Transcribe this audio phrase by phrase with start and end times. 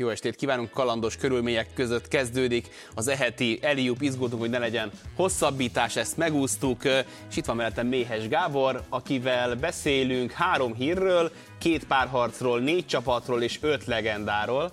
[0.00, 5.96] Jó estét kívánunk, kalandos körülmények között kezdődik az eheti Eliup, izgultunk, hogy ne legyen hosszabbítás,
[5.96, 6.84] ezt megúsztuk,
[7.30, 13.58] és itt van mellettem Méhes Gábor, akivel beszélünk három hírről, két párharcról, négy csapatról és
[13.60, 14.70] öt legendáról.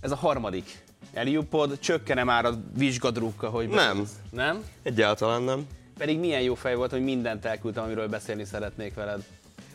[0.00, 3.68] Ez a harmadik Eliupod, csökkene már a vizsgadrukka, hogy...
[3.68, 4.08] Nem.
[4.30, 4.64] Nem?
[4.82, 5.66] Egyáltalán nem.
[5.98, 9.24] Pedig milyen jó fej volt, hogy mindent elküldtem, amiről beszélni szeretnék veled.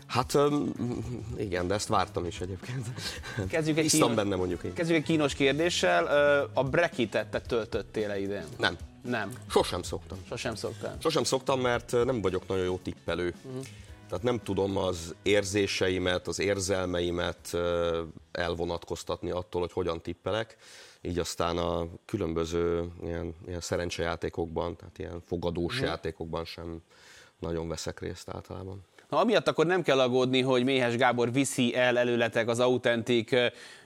[0.08, 0.38] Hát
[1.48, 2.86] igen, de ezt vártam is egyébként.
[3.50, 4.74] Kezdjük egy kínos, benne mondjuk én.
[4.74, 6.06] Kezdjük egy kínos kérdéssel.
[6.54, 8.46] A Brexitet te töltöttél idén?
[8.58, 8.78] Nem.
[9.04, 9.32] Nem.
[9.50, 10.18] Sosem szoktam.
[10.28, 10.92] Sosem szoktam.
[11.00, 13.34] Sosem szoktam, mert nem vagyok nagyon jó tippelő.
[13.46, 13.64] Uh-huh.
[14.08, 17.58] Tehát nem tudom az érzéseimet, az érzelmeimet
[18.32, 20.58] elvonatkoztatni attól, hogy hogyan tippelek.
[21.02, 25.90] Így aztán a különböző ilyen, ilyen szerencsejátékokban, tehát ilyen fogadós uh-huh.
[25.90, 26.82] játékokban sem
[27.40, 28.86] nagyon veszek részt általában.
[29.10, 33.36] Na, amiatt akkor nem kell aggódni, hogy Méhes Gábor viszi el előletek az autentik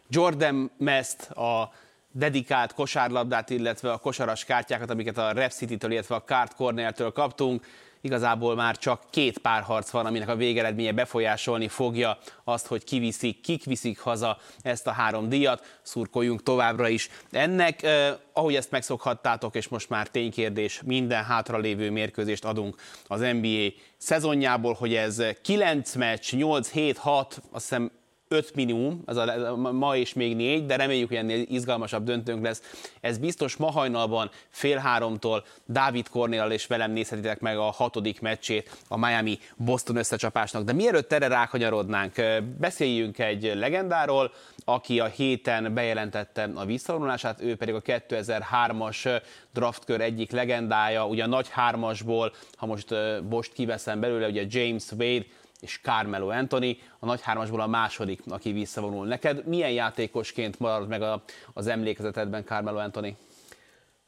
[0.09, 1.71] Jordan Mest, a
[2.11, 7.65] dedikált kosárlabdát, illetve a kosaras kártyákat, amiket a Rep City-től, illetve a Card Corner-től kaptunk
[8.01, 13.63] igazából már csak két párharc van, aminek a végeredménye befolyásolni fogja azt, hogy kiviszik, kik
[13.63, 15.79] viszik haza ezt a három díjat.
[15.81, 17.09] Szurkoljunk továbbra is.
[17.31, 22.75] Ennek, eh, ahogy ezt megszokhattátok, és most már ténykérdés, minden hátralévő mérkőzést adunk
[23.07, 27.91] az NBA szezonjából, hogy ez 9 meccs, 8-7-6, azt hiszem
[28.31, 32.61] 5 minimum, ez a, ma és még négy, de reméljük, hogy ennél izgalmasabb döntőnk lesz.
[33.01, 38.77] Ez biztos ma hajnalban fél háromtól Dávid Kornél és velem nézhetitek meg a hatodik meccsét
[38.87, 40.63] a Miami-Boston összecsapásnak.
[40.63, 42.13] De mielőtt erre rákanyarodnánk,
[42.59, 44.31] beszéljünk egy legendáról,
[44.65, 49.21] aki a héten bejelentette a visszavonulását, ő pedig a 2003-as
[49.53, 55.25] draftkör egyik legendája, ugye a nagy hármasból, ha most Bost kiveszem belőle, ugye James Wade,
[55.61, 59.05] és Carmelo Anthony, a nagy hármasból a második, aki visszavonul.
[59.05, 63.17] Neked milyen játékosként marad meg a, az emlékezetedben Carmelo Anthony?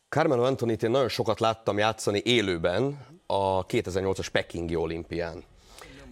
[0.09, 5.43] Carmelo Anthony-t én nagyon sokat láttam játszani élőben a 2008-as Pekingi olimpián.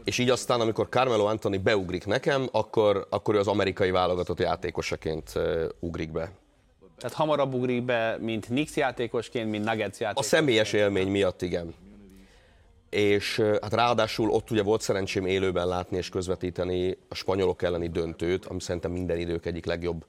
[0.03, 5.33] És így aztán, amikor Carmelo Anthony beugrik nekem, akkor, akkor ő az amerikai válogatott játékosaként
[5.79, 6.31] ugrik be.
[6.97, 10.17] Tehát hamarabb ugrik be, mint Knicks játékosként, mint Nuggets játékosként?
[10.17, 11.73] A személyes élmény miatt igen
[12.91, 18.45] és hát ráadásul ott ugye volt szerencsém élőben látni és közvetíteni a spanyolok elleni döntőt,
[18.45, 20.05] ami szerintem minden idők egyik legjobb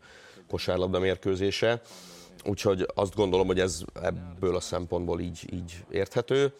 [0.48, 1.81] kosárlabda mérkőzése.
[2.44, 6.53] Úgyhogy azt gondolom, hogy ez ebből a szempontból így, így érthető.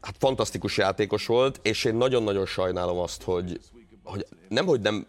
[0.00, 3.60] hát fantasztikus játékos volt, és én nagyon-nagyon sajnálom azt, hogy,
[4.04, 5.06] hogy nem, hogy nem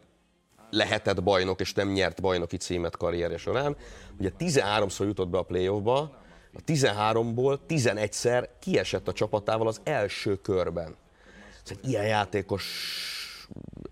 [0.69, 3.77] lehetett bajnok, és nem nyert bajnoki címet karrierje során.
[4.17, 6.18] Ugye 13-szor jutott be a playoffba,
[6.53, 10.95] a 13-ból 11-szer kiesett a csapatával az első körben.
[11.69, 12.65] Egy ilyen játékos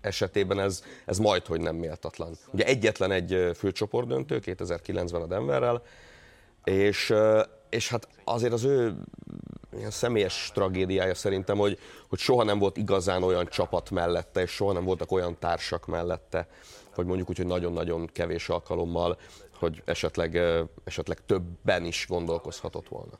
[0.00, 2.36] esetében ez, ez majd, hogy nem méltatlan.
[2.52, 5.82] Ugye egyetlen egy főcsoportdöntő 2009-ben a Denverrel,
[6.64, 7.14] és,
[7.68, 8.94] és hát azért az ő
[9.76, 14.72] ilyen személyes tragédiája szerintem, hogy, hogy soha nem volt igazán olyan csapat mellette, és soha
[14.72, 16.48] nem voltak olyan társak mellette,
[16.94, 19.18] hogy mondjuk úgy, hogy nagyon-nagyon kevés alkalommal
[19.58, 20.40] hogy esetleg,
[20.84, 23.18] esetleg többen is gondolkozhatott volna.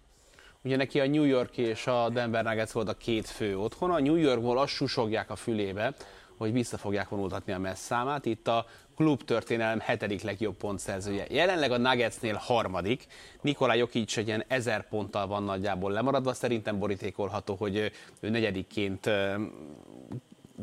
[0.62, 3.90] Ugye neki a New York és a Denver Nuggets volt a két fő otthon.
[3.90, 5.94] A New Yorkból azt susogják a fülébe,
[6.36, 8.26] hogy vissza fogják vonultatni a messz számát.
[8.26, 8.66] Itt a
[8.96, 11.26] klub történelem hetedik legjobb pontszerzője.
[11.30, 13.06] Jelenleg a Nuggetsnél harmadik.
[13.40, 16.32] Nikolaj Jokic egy ilyen ezer ponttal van nagyjából lemaradva.
[16.32, 17.76] Szerintem borítékolható, hogy
[18.20, 19.10] ő negyedikként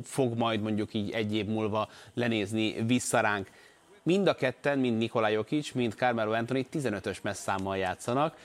[0.03, 3.49] fog majd mondjuk így egy év múlva lenézni vissza ránk.
[4.07, 8.35] Mind a ketten, mind Nikola Jokic, mind Carmelo Anthony 15-ös messzámmal játszanak.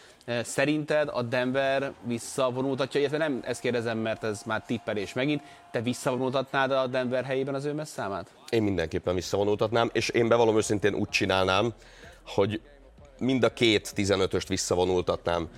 [0.42, 6.70] Szerinted a Denver visszavonultatja, illetve nem ezt kérdezem, mert ez már tippelés megint, te visszavonultatnád
[6.70, 8.30] a Denver helyében az ő messzámát?
[8.48, 11.72] Én mindenképpen visszavonultatnám, és én bevallom őszintén úgy csinálnám,
[12.26, 12.60] hogy
[13.18, 15.48] mind a két 15-öst visszavonultatnám.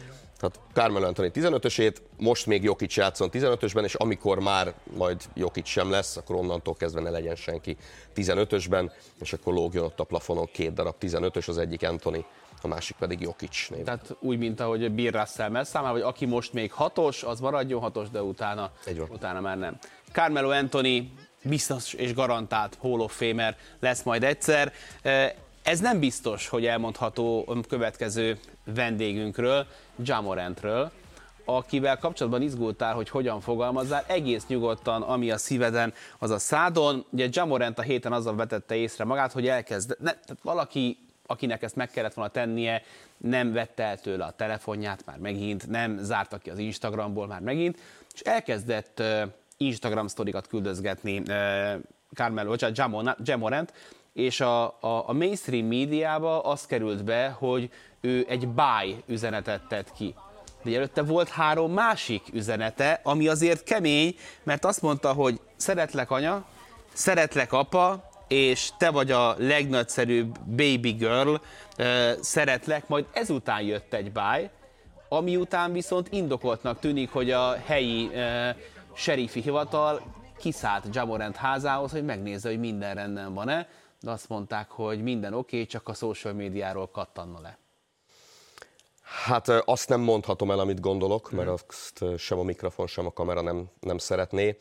[0.43, 5.91] Tehát Carmelo Anthony 15-ösét, most még Jokic játszon 15-ösben, és amikor már majd Jokic sem
[5.91, 7.77] lesz, akkor onnantól kezdve ne legyen senki
[8.17, 12.25] 15-ösben, és akkor lógjon ott a plafonon két darab 15-ös, az egyik Anthony,
[12.63, 13.85] a másik pedig Jokic név.
[13.85, 18.11] Tehát úgy, mint ahogy Bill Russell számára, hogy aki most még hatos, az maradjon hatos,
[18.11, 18.73] de utána,
[19.09, 19.79] utána már nem.
[20.13, 21.13] Carmelo Anthony
[21.43, 24.73] biztos és garantált Hall of Famer lesz majd egyszer.
[25.63, 29.67] Ez nem biztos, hogy elmondható a következő vendégünkről,
[30.05, 30.91] Jamorantről,
[31.45, 37.05] akivel kapcsolatban izgultál, hogy hogyan fogalmazzál, egész nyugodtan, ami a szíveden, az a szádon.
[37.11, 41.77] Ugye Jamorant a héten azzal vetette észre magát, hogy elkezd, ne, tehát valaki, akinek ezt
[41.77, 42.83] meg kellett volna tennie,
[43.17, 47.79] nem vette el tőle a telefonját már megint, nem zárta ki az Instagramból már megint,
[48.15, 49.23] és elkezdett uh,
[49.57, 51.25] Instagram sztorikat küldözgetni uh,
[52.15, 52.55] Carmelo,
[53.23, 53.73] Jamorant,
[54.13, 57.71] és a, a, a mainstream médiába az került be, hogy
[58.03, 60.15] ő egy buy üzenetet tett ki.
[60.63, 66.45] De előtte volt három másik üzenete, ami azért kemény, mert azt mondta, hogy szeretlek anya,
[66.93, 71.35] szeretlek apa, és te vagy a legnagyszerűbb baby girl,
[72.21, 74.51] szeretlek, majd ezután jött egy báj,
[75.09, 78.11] ami után viszont indokoltnak tűnik, hogy a helyi
[78.95, 80.03] serifi hivatal
[80.39, 83.69] kiszállt Jamorant házához, hogy megnézze, hogy minden rendben van-e,
[84.01, 87.59] de azt mondták, hogy minden oké, okay, csak a social médiáról kattanna le.
[89.13, 91.57] Hát azt nem mondhatom el, amit gondolok, mert mhm.
[91.69, 94.57] azt sem a mikrofon, sem a kamera nem, nem szeretné.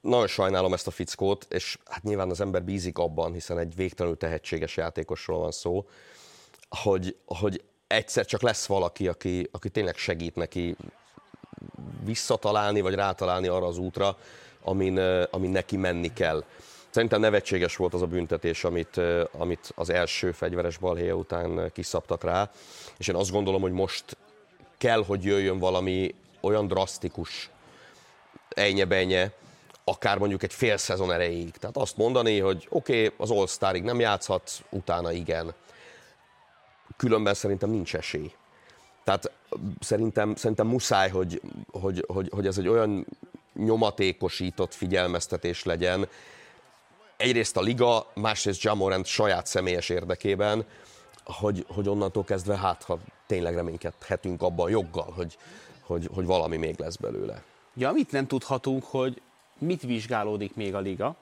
[0.00, 4.18] Nagyon sajnálom ezt a fickót, és hát nyilván az ember bízik abban, hiszen egy végtelenül
[4.18, 5.86] tehetséges játékosról van szó,
[6.68, 10.76] hogy, hogy egyszer csak lesz valaki, aki, aki tényleg segít neki
[12.04, 14.16] visszatalálni, vagy rátalálni arra az útra,
[14.62, 14.98] amin,
[15.30, 16.44] amin neki menni kell.
[16.92, 19.00] Szerintem nevetséges volt az a büntetés, amit,
[19.32, 22.50] amit az első fegyveres balhéja után kiszabtak rá,
[22.98, 24.16] és én azt gondolom, hogy most
[24.78, 27.50] kell, hogy jöjjön valami olyan drasztikus
[28.48, 29.32] ejnye
[29.84, 31.50] akár mondjuk egy fél szezon erejéig.
[31.50, 35.54] Tehát azt mondani, hogy oké, okay, az All-Starig nem játszhat, utána igen.
[36.96, 38.32] Különben szerintem nincs esély.
[39.04, 39.30] Tehát
[39.80, 41.40] szerintem, szerintem muszáj, hogy,
[41.70, 43.06] hogy, hogy, hogy ez egy olyan
[43.54, 46.08] nyomatékosított figyelmeztetés legyen,
[47.22, 50.64] egyrészt a liga, másrészt Jamorant saját személyes érdekében,
[51.24, 55.36] hogy, hogy onnantól kezdve hát, ha tényleg reménykedhetünk abban joggal, hogy,
[55.80, 57.42] hogy, hogy valami még lesz belőle.
[57.74, 59.20] Ja, amit nem tudhatunk, hogy
[59.58, 61.16] mit vizsgálódik még a liga,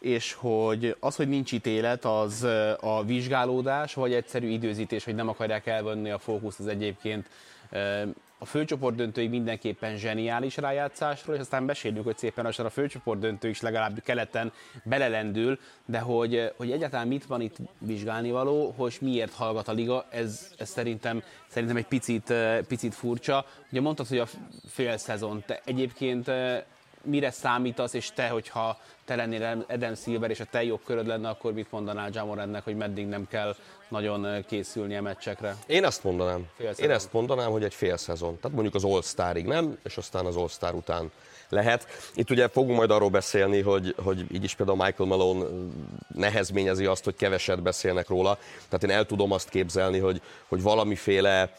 [0.00, 2.42] és hogy az, hogy nincs ítélet, az
[2.80, 7.28] a vizsgálódás, vagy egyszerű időzítés, hogy nem akarják elvenni a fókuszt, az egyébként
[8.44, 13.48] a főcsoport döntőig mindenképpen zseniális rájátszásról, és aztán beszélünk, hogy szépen lassan a főcsoport döntő
[13.48, 14.52] is legalább keleten
[14.82, 20.06] belelendül, de hogy, hogy egyáltalán mit van itt vizsgálni való, hogy miért hallgat a liga,
[20.10, 22.32] ez, ez szerintem, szerintem egy picit,
[22.68, 23.44] picit furcsa.
[23.70, 24.28] Ugye mondtad, hogy a
[24.68, 26.30] fél szezon, te egyébként
[27.04, 31.52] mire számítasz, és te, hogyha te lennél Eden Silver, és a te jogköröd lenne, akkor
[31.52, 33.56] mit mondanál Jamorendnek, hogy meddig nem kell
[33.88, 35.56] nagyon készülni a meccsekre?
[35.66, 36.46] Én azt mondanám.
[36.76, 38.36] Én ezt mondanám, hogy egy fél szezon.
[38.36, 41.10] Tehát mondjuk az All-Starig nem, és aztán az All-Star után
[41.48, 41.86] lehet.
[42.14, 45.44] Itt ugye fogunk majd arról beszélni, hogy, hogy így is például Michael Malone
[46.14, 48.38] nehezményezi azt, hogy keveset beszélnek róla.
[48.68, 51.52] Tehát én el tudom azt képzelni, hogy, hogy valamiféle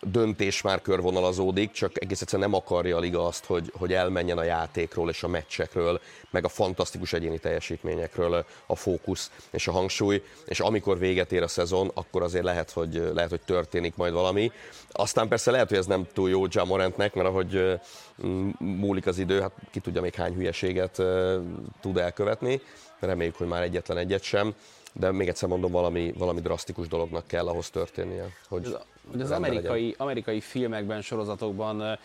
[0.00, 4.42] döntés már körvonalazódik, csak egész egyszerűen nem akarja a liga azt, hogy, hogy elmenjen a
[4.42, 6.00] játékról és a meccsekről,
[6.30, 11.48] meg a fantasztikus egyéni teljesítményekről a fókusz és a hangsúly, és amikor véget ér a
[11.48, 14.52] szezon, akkor azért lehet, hogy, lehet, hogy történik majd valami.
[14.90, 17.80] Aztán persze lehet, hogy ez nem túl jó Jamorantnek, mert ahogy
[18.26, 21.02] mm, múlik az idő, hát ki tudja még hány hülyeséget
[21.80, 22.60] tud elkövetni,
[22.98, 24.54] reméljük, hogy már egyetlen egyet sem
[24.92, 28.76] de még egyszer mondom, valami, valami drasztikus dolognak kell ahhoz történnie, hogy
[29.10, 31.98] hogy az amerikai, amerikai filmekben, sorozatokban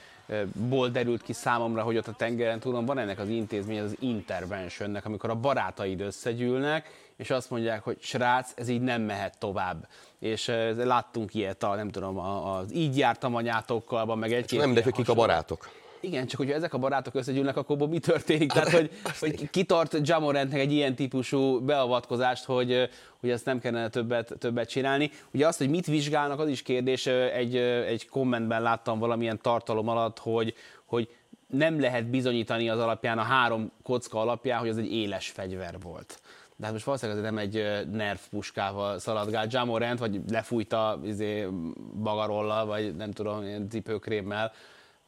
[0.54, 5.06] ból derült ki számomra, hogy ott a tengeren túlon van ennek az intézmény, az interventionnek,
[5.06, 9.88] amikor a barátaid összegyűlnek, és azt mondják, hogy srác, ez így nem mehet tovább.
[10.20, 15.10] És láttunk ilyet a, nem tudom, az így jártam anyátokkal, meg egy Nem, de kik
[15.10, 15.70] a barátok.
[16.00, 18.52] Igen, csak hogyha ezek a barátok összegyűlnek, akkor mi történik?
[18.52, 22.90] Tehát, hogy, hogy kitart Jamorantnek egy ilyen típusú beavatkozást, hogy,
[23.20, 25.12] hogy ezt nem kellene többet, többet csinálni.
[25.34, 27.06] Ugye azt, hogy mit vizsgálnak, az is kérdés.
[27.08, 27.56] Egy,
[27.88, 30.54] egy kommentben láttam valamilyen tartalom alatt, hogy,
[30.86, 31.10] hogy
[31.48, 36.20] nem lehet bizonyítani az alapján, a három kocka alapján, hogy az egy éles fegyver volt.
[36.56, 41.48] De hát most valószínűleg nem egy nerv puskával szaladgált Jamorant, vagy lefújta izé,
[41.94, 44.52] bagarollal, vagy nem tudom, ilyen cipőkrémmel,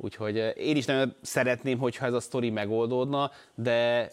[0.01, 4.10] Úgyhogy eh, én is nagyon szeretném, hogyha ez a sztori megoldódna, de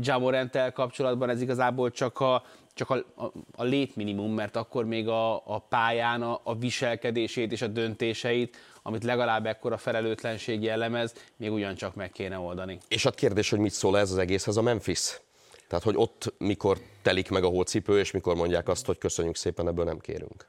[0.00, 5.34] Jamorenttel kapcsolatban ez igazából csak a, csak a, a, a létminimum, mert akkor még a,
[5.34, 11.94] a pályán a, a viselkedését és a döntéseit, amit legalább ekkora felelőtlenség jellemez, még ugyancsak
[11.94, 12.78] meg kéne oldani.
[12.88, 15.20] És a kérdés, hogy mit szól ez az egészhez a Memphis?
[15.68, 19.68] Tehát, hogy ott mikor telik meg a hócipő, és mikor mondják azt, hogy köszönjük szépen,
[19.68, 20.46] ebből nem kérünk.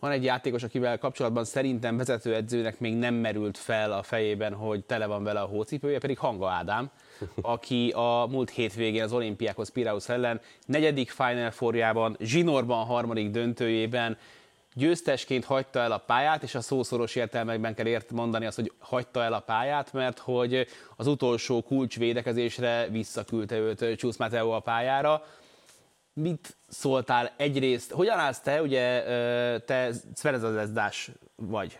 [0.00, 5.06] Van egy játékos, akivel kapcsolatban szerintem vezetőedzőnek még nem merült fel a fejében, hogy tele
[5.06, 6.90] van vele a hócipője, pedig Hanga Ádám,
[7.42, 14.18] aki a múlt hétvégén az olimpiákhoz Piraeus ellen negyedik Final Fourjában, zsinórban harmadik döntőjében
[14.74, 19.22] győztesként hagyta el a pályát, és a szószoros értelmekben kell ért mondani azt, hogy hagyta
[19.22, 25.22] el a pályát, mert hogy az utolsó kulcsvédekezésre visszaküldte őt Csusz Mateo a pályára,
[26.22, 29.02] mit szóltál egyrészt, hogyan állsz te, ugye
[29.60, 31.78] te Szverezadezdás vagy?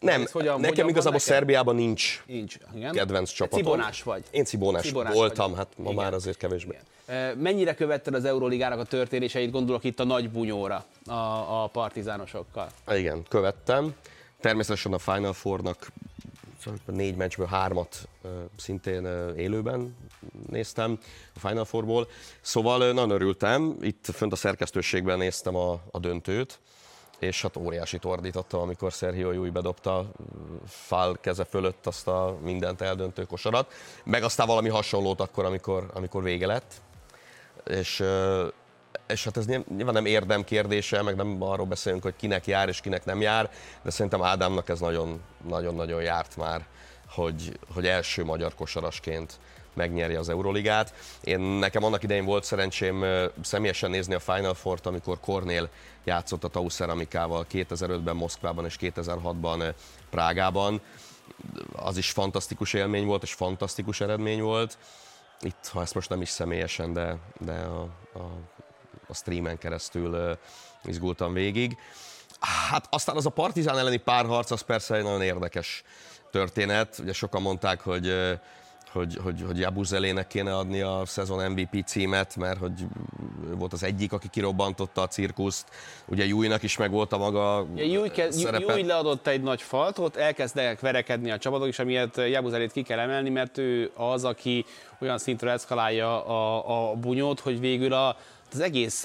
[0.00, 1.26] Nem, Ez hogyan- nekem hogyan igazából neked?
[1.34, 2.56] Szerbiában nincs Nincs.
[2.74, 2.92] Igen?
[2.92, 3.58] kedvenc csapatom.
[3.58, 4.24] Cibonás vagy.
[4.30, 5.58] Én cibonás, Cibonás voltam, vagy.
[5.58, 5.94] hát ma Igen.
[6.04, 6.78] már azért kevésbé.
[7.06, 11.12] E, Mennyire követted az Euroligának a történéseit, gondolok itt a nagy bunyóra a,
[11.62, 12.68] a partizánosokkal?
[12.90, 13.94] Igen, követtem.
[14.40, 15.86] Természetesen a Final Four-nak
[16.62, 18.08] szóval négy meccsből hármat
[18.56, 19.06] szintén
[19.36, 19.96] élőben
[20.50, 20.98] néztem
[21.34, 22.08] a Final Fourból.
[22.40, 26.58] Szóval nagyon örültem, itt fönt a szerkesztőségben néztem a, a döntőt,
[27.22, 30.10] és hát óriási ordítottam, amikor Sergio Júj bedobta
[30.66, 33.72] Fál keze fölött azt a mindent eldöntő kosarat,
[34.04, 36.72] meg aztán valami hasonlót akkor, amikor, amikor vége lett.
[37.66, 38.04] És,
[39.08, 42.68] és hát ez nyilv- nyilván nem érdem kérdése, meg nem arról beszélünk, hogy kinek jár
[42.68, 43.50] és kinek nem jár,
[43.82, 46.66] de szerintem Ádámnak ez nagyon- nagyon-nagyon járt már,
[47.08, 49.38] hogy, hogy első magyar kosarasként
[49.74, 50.94] megnyeri az Euroligát.
[51.20, 53.04] Én nekem annak idején volt szerencsém
[53.42, 55.68] személyesen nézni a Final Four-t, amikor Kornél
[56.04, 59.68] játszott a Tau Ceramikával 2005-ben Moszkvában és 2006-ban ö,
[60.10, 60.80] Prágában.
[61.72, 64.78] Az is fantasztikus élmény volt, és fantasztikus eredmény volt
[65.42, 68.30] itt, ha ezt most nem is személyesen, de, de a, a,
[69.06, 70.38] a streamen keresztül
[70.84, 71.76] izgultam végig.
[72.68, 75.84] Hát aztán az a Partizán elleni párharc, az persze egy nagyon érdekes
[76.30, 76.98] történet.
[76.98, 78.38] Ugye sokan mondták, hogy
[78.92, 82.72] hogy, hogy, hogy Jabuzelének kéne adni a szezon MVP címet, mert hogy
[83.54, 85.68] volt az egyik, aki kirobbantotta a cirkuszt.
[86.06, 88.72] Ugye Jújnak is megvolt a maga Ja, Júj, ke- szerepe.
[88.72, 93.30] Júj leadott egy nagy faltot, elkezdtek verekedni a csapatok, és amiatt Jabuzelét ki kell emelni,
[93.30, 94.64] mert ő az, aki
[95.00, 98.16] olyan szintre eszkalálja a, a bunyót, hogy végül a,
[98.52, 99.04] az egész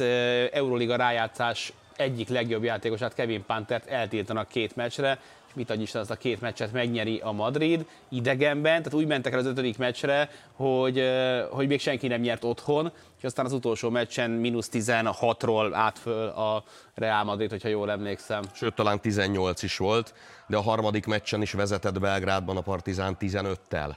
[0.52, 5.20] Euroliga rájátszás egyik legjobb játékosát, Kevin Pantert eltiltanak két meccsre,
[5.58, 9.40] mit adj Isten, azt a két meccset megnyeri a Madrid idegenben, tehát úgy mentek el
[9.40, 11.04] az ötödik meccsre, hogy,
[11.50, 16.28] hogy még senki nem nyert otthon, és aztán az utolsó meccsen mínusz 16-ról állt föl
[16.28, 16.64] a
[16.96, 18.44] Real Madrid, hogyha jól emlékszem.
[18.54, 20.14] sőt talán 18 is volt,
[20.48, 23.96] de a harmadik meccsen is vezetett Belgrádban a Partizán 15-tel.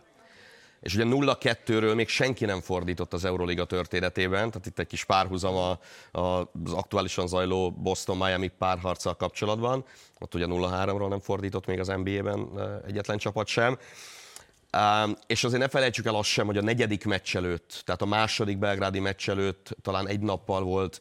[0.80, 5.54] És ugye 0-2-ről még senki nem fordított az Euroliga történetében, tehát itt egy kis párhuzam
[5.54, 5.78] a,
[6.18, 9.84] a, az aktuálisan zajló Boston-Miami párharccal kapcsolatban.
[10.18, 12.48] Ott ugye 0-3-ról nem fordított még az NBA-ben
[12.86, 13.78] egyetlen csapat sem.
[15.26, 18.58] És azért ne felejtsük el azt sem, hogy a negyedik meccs előtt, tehát a második
[18.58, 21.00] belgrádi meccs előtt talán egy nappal volt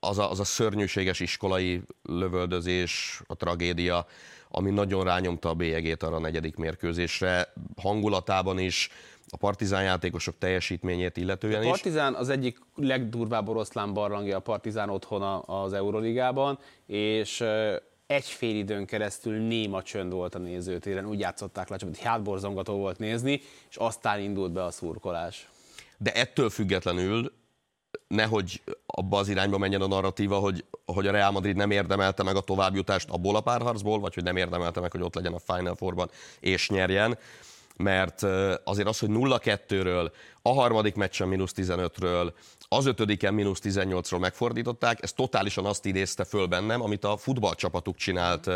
[0.00, 4.06] az a, az a szörnyűséges iskolai lövöldözés, a tragédia,
[4.48, 8.90] ami nagyon rányomta a bélyegét arra a negyedik mérkőzésre, hangulatában is,
[9.30, 11.68] a partizán játékosok teljesítményét illetően A is.
[11.68, 17.44] Partizán az egyik legdurvább oroszlán barlangja a Partizán otthona az Euroligában, és
[18.06, 22.98] egy fél időn keresztül néma csönd volt a nézőtéren, úgy játszották le, csak hátborzongató volt
[22.98, 23.40] nézni,
[23.70, 25.48] és aztán indult be a szurkolás.
[25.98, 27.32] De ettől függetlenül
[28.08, 32.36] nehogy abba az irányba menjen a narratíva, hogy, hogy a Real Madrid nem érdemelte meg
[32.36, 35.74] a továbbjutást abból a párharcból, vagy hogy nem érdemelte meg, hogy ott legyen a Final
[35.74, 36.10] Fourban
[36.40, 37.18] és nyerjen.
[37.76, 38.22] Mert
[38.64, 40.10] azért az, hogy 0-2-ről,
[40.42, 42.32] a harmadik meccsen mínusz 15-ről,
[42.68, 48.50] az ötödiken mínusz 18-ról megfordították, ez totálisan azt idézte föl bennem, amit a futballcsapatuk csinált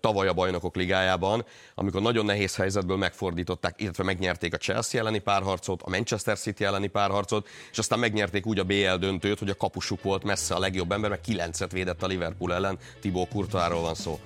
[0.00, 1.44] tavaly a Bajnokok Ligájában,
[1.74, 6.86] amikor nagyon nehéz helyzetből megfordították, illetve megnyerték a Chelsea elleni párharcot, a Manchester City elleni
[6.86, 10.92] párharcot, és aztán megnyerték úgy a BL döntőt, hogy a kapusuk volt messze a legjobb
[10.92, 14.20] ember, mert kilencet védett a Liverpool ellen, Thibaut Courtoisról van szó.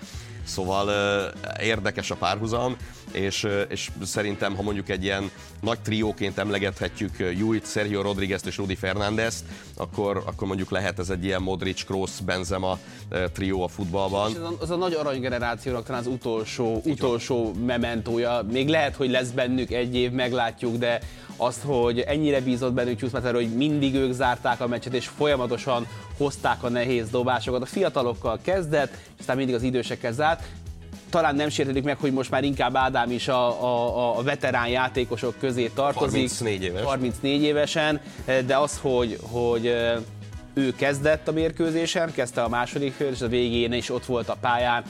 [0.45, 0.91] Szóval
[1.61, 2.77] érdekes a párhuzam,
[3.13, 5.31] és, és szerintem, ha mondjuk egy ilyen
[5.61, 9.45] nagy trióként emlegethetjük Jújt, Sergio Rodriguez és Rudi Fernándezt,
[9.77, 12.79] akkor, akkor mondjuk lehet ez egy ilyen Modric, Kroos, Benzema
[13.33, 14.31] trió a futballban.
[14.31, 14.95] És az a, az a nagy
[15.33, 18.43] aranygenerációnak talán az utolsó, utolsó mementója.
[18.51, 21.01] Még lehet, hogy lesz bennük egy év, meglátjuk, de
[21.37, 25.87] azt, hogy ennyire bízott bennük Csúszmeter, hogy mindig ők zárták a meccset, és folyamatosan
[26.17, 27.63] hozták a nehéz dobásokat.
[27.63, 30.43] A fiatalokkal kezdett, és aztán mindig az idősekkel zárt.
[31.11, 35.35] Talán nem sértődik meg, hogy most már inkább Ádám is a, a, a veterán játékosok
[35.39, 36.21] közé tartozik.
[36.21, 36.83] 34 éves.
[36.83, 38.01] 34 évesen,
[38.47, 39.75] de az, hogy, hogy
[40.55, 44.37] ő kezdett a mérkőzésen, kezdte a második fél, és a végén is ott volt a
[44.41, 44.85] pályán,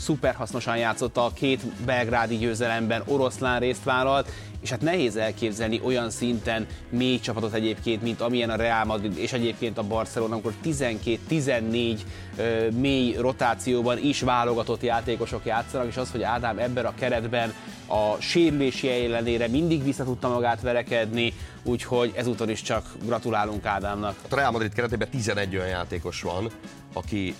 [0.00, 6.10] szuper hasznosan játszott a két belgrádi győzelemben, oroszlán részt vállalt, és hát nehéz elképzelni olyan
[6.10, 11.98] szinten mély csapatot egyébként, mint amilyen a Real Madrid, és egyébként a Barcelona, amikor 12-14
[12.36, 17.54] ö, mély rotációban is válogatott játékosok játszanak, és az, hogy Ádám ebben a keretben
[17.86, 24.16] a sérülési ellenére mindig vissza tudta magát verekedni, úgyhogy ezúton is csak gratulálunk Ádámnak.
[24.30, 26.50] A Real Madrid keretében 11 olyan játékos van,
[26.92, 27.34] aki,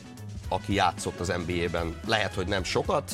[0.51, 2.01] aki játszott az NBA-ben.
[2.07, 3.13] Lehet, hogy nem sokat,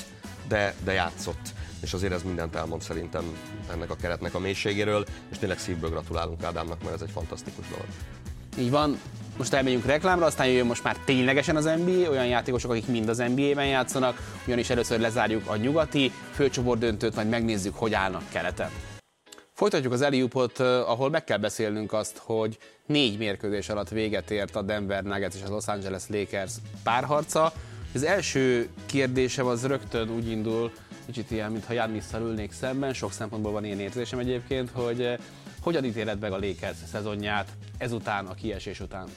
[0.48, 1.54] de, de játszott.
[1.82, 3.24] És azért ez mindent elmond szerintem
[3.72, 7.86] ennek a keretnek a mélységéről, és tényleg szívből gratulálunk Ádámnak, mert ez egy fantasztikus dolog.
[8.58, 8.98] Így van,
[9.36, 13.18] most elmegyünk reklámra, aztán jöjjön most már ténylegesen az NBA, olyan játékosok, akik mind az
[13.18, 18.70] NBA-ben játszanak, ugyanis először lezárjuk a nyugati főcsoport döntőt, majd megnézzük, hogy állnak keleten.
[19.56, 24.62] Folytatjuk az Eliupot, ahol meg kell beszélnünk azt, hogy négy mérkőzés alatt véget ért a
[24.62, 27.52] Denver Nuggets és a Los Angeles Lakers párharca.
[27.94, 30.72] Az első kérdésem az rögtön úgy indul,
[31.06, 35.18] kicsit ilyen, mintha Jannisszal ülnék szemben, sok szempontból van ilyen érzésem egyébként, hogy
[35.60, 37.48] hogyan ítéled meg a Lakers szezonját
[37.78, 39.08] ezután, a kiesés után?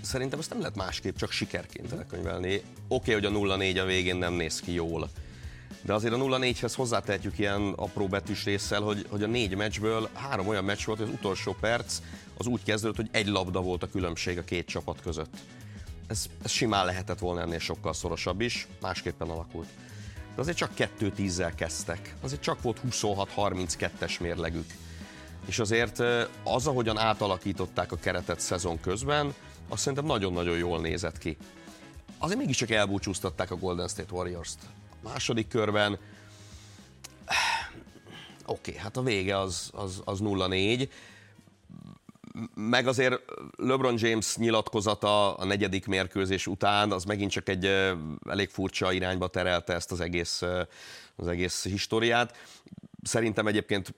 [0.00, 2.54] Szerintem ezt nem lehet másképp, csak sikerként elkönyvelni.
[2.88, 5.10] Oké, okay, hogy a 0-4 a végén nem néz ki jól,
[5.82, 10.48] de azért a 0-4-hez hozzátehetjük ilyen apró betűs résszel, hogy, hogy a négy meccsből három
[10.48, 12.00] olyan meccs volt, hogy az utolsó perc
[12.38, 15.34] az úgy kezdődött, hogy egy labda volt a különbség a két csapat között.
[16.06, 19.68] Ez, ez simán lehetett volna ennél sokkal szorosabb is, másképpen alakult.
[20.34, 22.14] De azért csak 2-10-zel kezdtek.
[22.20, 24.66] Azért csak volt 26-32-es mérlegük.
[25.46, 26.02] És azért
[26.44, 29.34] az, ahogyan átalakították a keretet szezon közben,
[29.68, 31.36] azt szerintem nagyon-nagyon jól nézett ki.
[32.18, 34.58] Azért mégiscsak elbúcsúztatták a Golden State Warriors-t
[35.02, 35.98] második körben.
[38.46, 40.88] Oké, okay, hát a vége az, az, az 0-4.
[42.54, 43.22] Meg azért
[43.56, 47.64] LeBron James nyilatkozata a negyedik mérkőzés után, az megint csak egy
[48.28, 50.42] elég furcsa irányba terelte ezt az egész,
[51.16, 52.36] az egész históriát.
[53.02, 53.94] Szerintem egyébként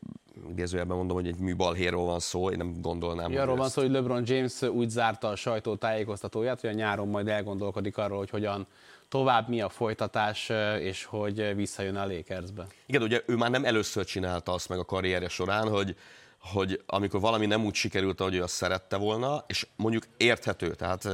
[0.51, 3.33] idézőjelben mondom, hogy egy műbalhéról van szó, én nem gondolnám.
[3.33, 7.09] Ja, arról van szó, hogy LeBron James úgy zárta a sajtó tájékoztatóját, hogy a nyáron
[7.09, 8.67] majd elgondolkodik arról, hogy hogyan
[9.09, 12.67] tovább mi a folytatás, és hogy visszajön a Lakersbe.
[12.87, 15.97] Igen, ugye ő már nem először csinálta azt meg a karrierje során, hogy,
[16.39, 21.09] hogy amikor valami nem úgy sikerült, ahogy ő azt szerette volna, és mondjuk érthető, tehát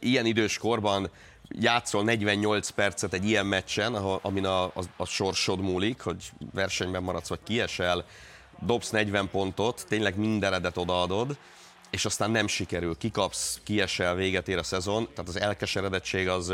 [0.00, 1.10] ilyen idős korban
[1.48, 7.28] játszol 48 percet egy ilyen meccsen, amin a, a, a sorsod múlik, hogy versenyben maradsz,
[7.28, 8.04] vagy kiesel,
[8.60, 11.36] dobsz 40 pontot, tényleg mindenedet odaadod,
[11.96, 16.48] és aztán nem sikerül, kikapsz, kiesel, véget ér a szezon, tehát az elkeseredettség az,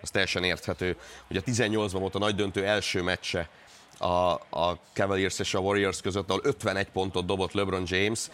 [0.00, 0.96] az teljesen érthető.
[1.30, 3.48] Ugye a 18-ban volt a nagy döntő első meccse
[3.98, 8.28] a, a Cavaliers és a Warriors között, ahol 51 pontot dobott LeBron James,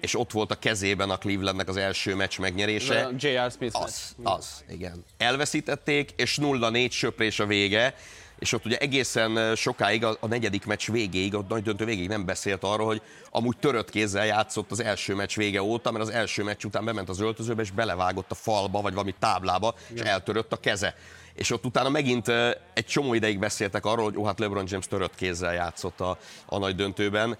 [0.00, 3.10] és ott volt a kezében a Clevelandnek az első meccs megnyerése.
[3.18, 3.50] J.R.
[3.50, 5.04] Smith az, az, igen.
[5.16, 7.94] Elveszítették, és 0-4 söprés a vége,
[8.38, 12.24] és ott ugye egészen sokáig, a, a negyedik meccs végéig, a nagy döntő végéig nem
[12.24, 16.42] beszélt arról, hogy amúgy törött kézzel játszott az első meccs vége óta, mert az első
[16.42, 20.56] meccs után bement az öltözőbe, és belevágott a falba, vagy valami táblába, és eltörött a
[20.56, 20.94] keze.
[21.34, 22.28] És ott utána megint
[22.74, 26.58] egy csomó ideig beszéltek arról, hogy ó, hát LeBron James törött kézzel játszott a, a
[26.58, 27.38] nagy döntőben.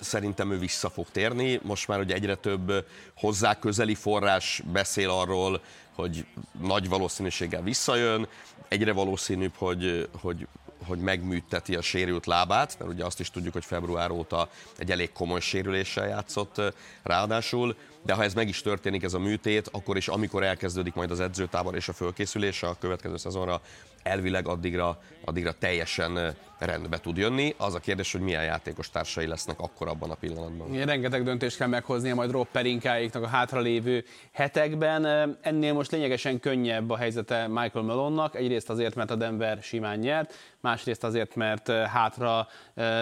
[0.00, 1.60] Szerintem ő vissza fog térni.
[1.62, 5.60] Most már ugye egyre több hozzá közeli forrás beszél arról,
[5.94, 6.26] hogy
[6.60, 8.28] nagy valószínűséggel visszajön,
[8.68, 10.46] egyre valószínűbb, hogy, hogy,
[10.86, 14.48] hogy megműteti a sérült lábát, mert ugye azt is tudjuk, hogy február óta
[14.78, 16.60] egy elég komoly sérüléssel játszott
[17.02, 21.10] ráadásul, de ha ez meg is történik ez a műtét, akkor is amikor elkezdődik majd
[21.10, 23.60] az edzőtábor és a fölkészülés a következő szezonra,
[24.04, 27.54] elvileg addigra, addigra teljesen rendbe tud jönni.
[27.58, 30.74] Az a kérdés, hogy milyen játékos társai lesznek akkor abban a pillanatban.
[30.74, 35.04] Igen, rengeteg döntést kell meghoznia majd Rob Pelinkáiknak a hátralévő hetekben.
[35.40, 38.36] Ennél most lényegesen könnyebb a helyzete Michael Malonnak.
[38.36, 42.48] Egyrészt azért, mert a Denver simán nyert, másrészt azért, mert hátra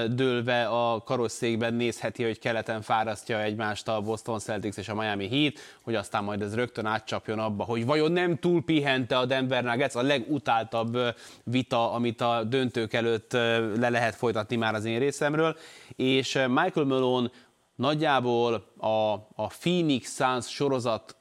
[0.09, 5.55] dőlve a karosszékben nézheti, hogy keleten fárasztja egymást a Boston Celtics és a Miami Heat,
[5.83, 9.95] hogy aztán majd ez rögtön átcsapjon abba, hogy vajon nem túl pihente a Denver Nuggets,
[9.95, 10.99] a legutáltabb
[11.45, 13.33] vita, amit a döntők előtt
[13.77, 15.57] le lehet folytatni már az én részemről,
[15.97, 17.31] és Michael Malone
[17.75, 21.17] nagyjából a, a Phoenix Suns sorozat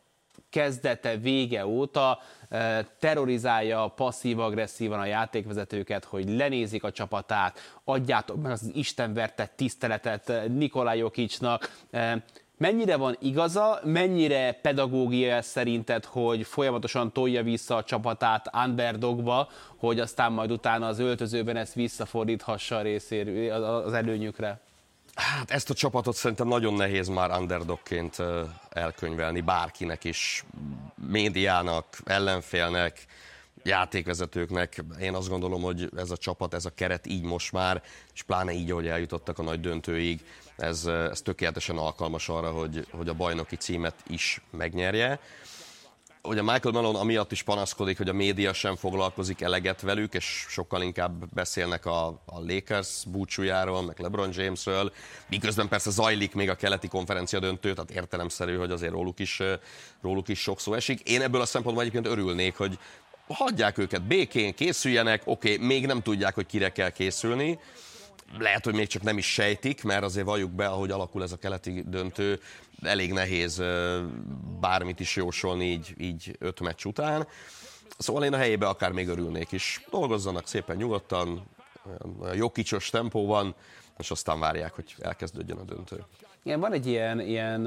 [0.50, 2.20] kezdete, vége óta
[3.00, 11.72] terrorizálja passzív-agresszívan a játékvezetőket, hogy lenézik a csapatát, adjátok meg az istenvertett tiszteletet Nikolaj Jokicsnak.
[12.58, 20.32] Mennyire van igaza, mennyire pedagógia szerinted, hogy folyamatosan tolja vissza a csapatát underdogba, hogy aztán
[20.32, 24.60] majd utána az öltözőben ezt visszafordíthassa a részéről, az előnyükre?
[25.16, 28.18] Hát ezt a csapatot szerintem nagyon nehéz már underdogként
[28.70, 30.46] elkönyvelni bárkinek is,
[31.08, 33.06] médiának, ellenfélnek,
[33.64, 34.84] játékvezetőknek.
[35.00, 38.52] Én azt gondolom, hogy ez a csapat, ez a keret így most már, és pláne
[38.52, 40.26] így, ahogy eljutottak a nagy döntőig,
[40.58, 45.20] ez, ez tökéletesen alkalmas arra, hogy, hogy a bajnoki címet is megnyerje.
[46.24, 50.82] Ugye Michael Malone amiatt is panaszkodik, hogy a média sem foglalkozik eleget velük, és sokkal
[50.82, 54.92] inkább beszélnek a, a Lakers búcsújáról, meg LeBron Jamesről,
[55.30, 59.42] miközben persze zajlik még a keleti konferencia döntő, tehát értelemszerű, hogy azért róluk is,
[60.02, 61.10] róluk is sok szó esik.
[61.10, 62.80] Én ebből a szempontból egyébként örülnék, hogy
[63.28, 67.60] hagyják őket békén, készüljenek, oké, okay, még nem tudják, hogy kire kell készülni,
[68.40, 71.38] lehet, hogy még csak nem is sejtik, mert azért valljuk be, ahogy alakul ez a
[71.38, 72.40] keleti döntő,
[72.82, 73.64] elég nehéz
[74.60, 77.28] bármit is jósolni így, így öt meccs után.
[77.98, 79.86] Szóval én a helyébe akár még örülnék is.
[79.90, 81.44] Dolgozzanak szépen nyugodtan,
[82.36, 83.56] jókicsos tempóban,
[83.98, 86.06] és aztán várják, hogy elkezdődjön a döntő.
[86.44, 87.62] Igen, van egy ilyen, ilyen,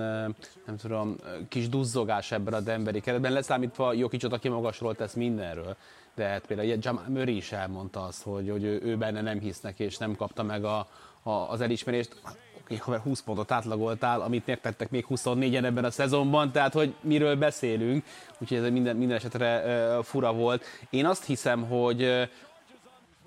[0.67, 1.17] nem tudom,
[1.49, 5.77] kis duzzogás ebben a Denveri keretben, leszámítva Jokicsot, aki magasról tesz mindenről.
[6.15, 9.79] De hát például Jamal Murray is elmondta azt, hogy, hogy ő, ő benne nem hisznek,
[9.79, 10.89] és nem kapta meg a,
[11.23, 12.17] a, az elismerést.
[12.65, 17.37] Oké, okay, 20 pontot átlagoltál, amit megtettek még 24-en ebben a szezonban, tehát hogy miről
[17.37, 18.05] beszélünk,
[18.39, 20.65] úgyhogy ez minden, minden esetre uh, fura volt.
[20.91, 22.23] Én azt hiszem, hogy uh,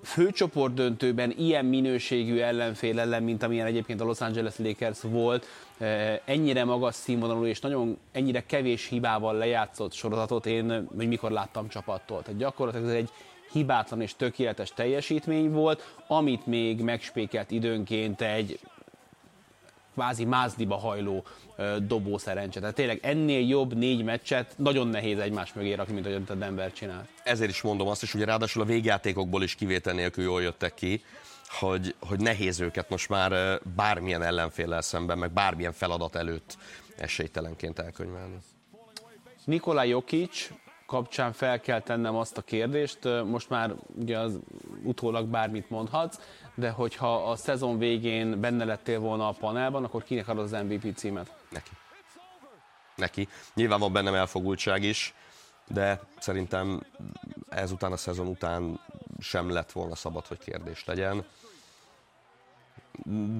[0.02, 5.46] főcsoport döntőben ilyen minőségű ellenfél ellen, mint amilyen egyébként a Los Angeles Lakers volt,
[6.24, 12.22] ennyire magas színvonalú és nagyon ennyire kevés hibával lejátszott sorozatot én hogy mikor láttam csapattól.
[12.22, 13.10] Tehát gyakorlatilag ez egy
[13.52, 18.58] hibátlan és tökéletes teljesítmény volt, amit még megspékelt időnként egy
[19.94, 21.24] kvázi mázdiba hajló
[21.86, 22.60] dobó szerencse.
[22.60, 26.72] Tehát tényleg ennél jobb négy meccset nagyon nehéz egymás mögé rakni, mint ahogy a Denver
[26.72, 27.06] csinál.
[27.24, 31.02] Ezért is mondom azt is, hogy ráadásul a végjátékokból is kivétel nélkül jól jöttek ki,
[31.48, 36.56] hogy, hogy nehéz őket most már bármilyen ellenféllel szemben, meg bármilyen feladat előtt
[36.96, 38.38] esélytelenként elkönyvelni.
[39.44, 40.50] Nikola Jokic
[40.86, 44.38] kapcsán fel kell tennem azt a kérdést, most már ugye az
[44.82, 46.18] utólag bármit mondhatsz,
[46.54, 50.96] de hogyha a szezon végén benne lettél volna a panelban, akkor kinek adod az MVP
[50.96, 51.34] címet?
[51.50, 51.70] Neki.
[52.94, 53.28] Neki.
[53.54, 55.14] Nyilván van bennem elfogultság is,
[55.66, 56.82] de szerintem
[57.48, 58.80] ezután a szezon után
[59.18, 61.24] sem lett volna szabad, hogy kérdés legyen.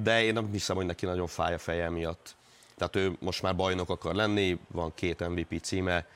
[0.03, 2.37] De én nem hiszem, hogy neki nagyon fáj a feje miatt.
[2.77, 6.07] Tehát ő most már bajnok akar lenni, van két MVP címe,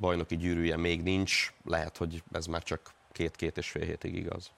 [0.00, 4.50] bajnoki gyűrűje még nincs, lehet, hogy ez már csak két-két és fél hétig igaz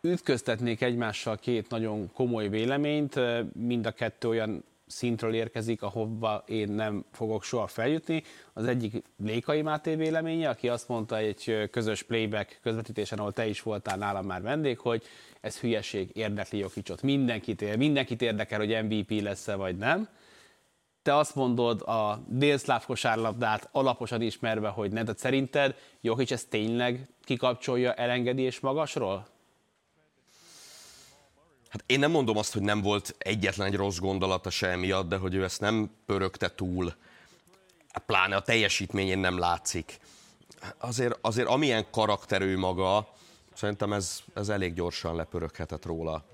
[0.00, 3.20] ütköztetnék egymással két nagyon komoly véleményt,
[3.54, 8.22] mind a kettő olyan szintről érkezik, ahova én nem fogok soha feljutni.
[8.52, 13.62] Az egyik Lékai Máté véleménye, aki azt mondta egy közös playback közvetítésen, ahol te is
[13.62, 15.02] voltál nálam már vendég, hogy
[15.40, 17.02] ez hülyeség, érdekli Jokicsot.
[17.02, 20.08] Mindenkit, ér, mindenkit érdekel, hogy MVP lesz-e vagy nem.
[21.02, 27.08] Te azt mondod a délszláv kosárlabdát alaposan ismerve, hogy ne, de szerinted Jokic ezt tényleg
[27.24, 29.26] kikapcsolja, elengedi és magasról?
[31.68, 35.16] Hát én nem mondom azt, hogy nem volt egyetlen egy rossz gondolata se miatt, de
[35.16, 36.94] hogy ő ezt nem pörögte túl,
[38.06, 39.98] pláne a teljesítményén nem látszik.
[40.78, 43.08] Azért, azért amilyen karakterű maga,
[43.54, 46.24] szerintem ez, ez elég gyorsan lepöröghetett róla,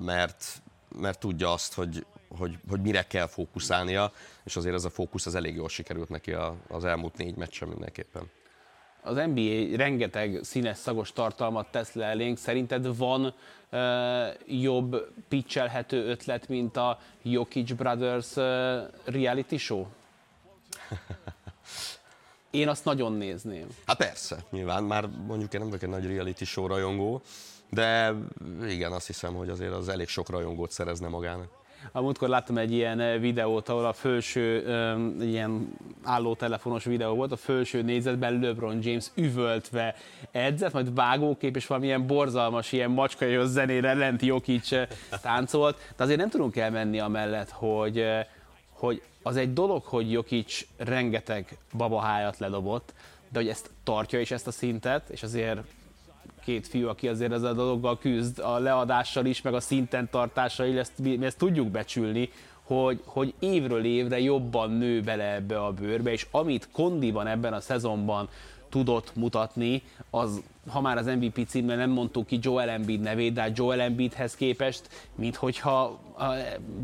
[0.00, 4.12] mert, mert tudja azt, hogy, hogy, hogy mire kell fókuszálnia,
[4.44, 6.34] és azért ez a fókusz az elég jól sikerült neki
[6.68, 8.30] az elmúlt négy meccsen mindenképpen
[9.02, 12.38] az NBA rengeteg színes, szagos tartalmat tesz le elénk.
[12.38, 13.34] Szerinted van
[13.72, 13.80] uh,
[14.46, 18.44] jobb pitchelhető ötlet, mint a Jokic Brothers uh,
[19.04, 19.86] reality show?
[22.50, 23.66] Én azt nagyon nézném.
[23.86, 27.22] Hát persze, nyilván, már mondjuk én nem vagyok egy nagy reality show rajongó,
[27.70, 28.14] de
[28.68, 31.57] igen, azt hiszem, hogy azért az elég sok rajongót szerezne magának.
[31.92, 35.68] A múltkor láttam egy ilyen eh, videót, ahol a fölső, um, ilyen
[36.02, 39.94] állótelefonos videó volt, a fölső nézetben LeBron James üvöltve
[40.30, 44.88] edzett, majd vágókép, és valamilyen borzalmas, ilyen macskajos zenére lent Jokic eh,
[45.22, 45.76] táncolt.
[45.96, 48.26] De azért nem tudunk elmenni amellett, hogy, eh,
[48.72, 52.94] hogy az egy dolog, hogy Jokic rengeteg babahájat ledobott,
[53.32, 55.60] de hogy ezt tartja is ezt a szintet, és azért
[56.48, 60.78] két fiú, aki azért ezzel a dologgal küzd, a leadással is, meg a szinten tartással
[60.78, 62.30] ezt, mi ezt tudjuk becsülni,
[62.62, 67.52] hogy, hogy évről évre jobban nő bele ebbe a bőrbe, és amit Kondi van ebben
[67.52, 68.28] a szezonban
[68.68, 73.50] tudott mutatni, az, ha már az MVP címben nem mondtuk ki Joel Embiid nevét, de
[73.54, 76.00] Joel Embiidhez képest, mint hogyha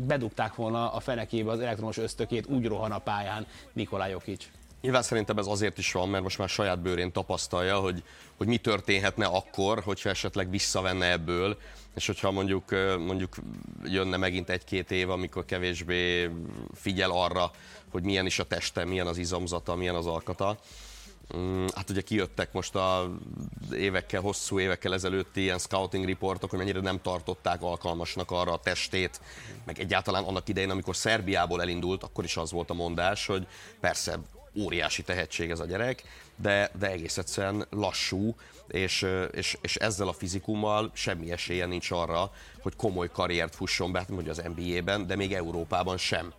[0.07, 4.49] bedugták volna a fenekébe az elektromos ösztökét, úgy rohan a pályán Nikolaj Jokic.
[4.85, 8.03] Nyilván szerintem ez azért is van, mert most már saját bőrén tapasztalja, hogy,
[8.37, 11.57] hogy mi történhetne akkor, hogyha esetleg visszavenne ebből,
[11.95, 12.69] és hogyha mondjuk,
[12.99, 13.35] mondjuk
[13.83, 16.29] jönne megint egy-két év, amikor kevésbé
[16.73, 17.51] figyel arra,
[17.91, 20.57] hogy milyen is a teste, milyen az izomzata, milyen az alkata.
[21.37, 23.11] Mm, hát ugye kijöttek most a
[23.73, 29.21] évekkel, hosszú évekkel ezelőtti ilyen scouting riportok, hogy mennyire nem tartották alkalmasnak arra a testét,
[29.63, 33.47] meg egyáltalán annak idején, amikor Szerbiából elindult, akkor is az volt a mondás, hogy
[33.79, 34.19] persze
[34.57, 36.03] óriási tehetség ez a gyerek,
[36.35, 38.35] de, de egész egyszerűen lassú,
[38.67, 43.99] és, és, és ezzel a fizikummal semmi esélye nincs arra, hogy komoly karriert fusson be,
[43.99, 46.33] hát hogy az NBA-ben, de még Európában sem.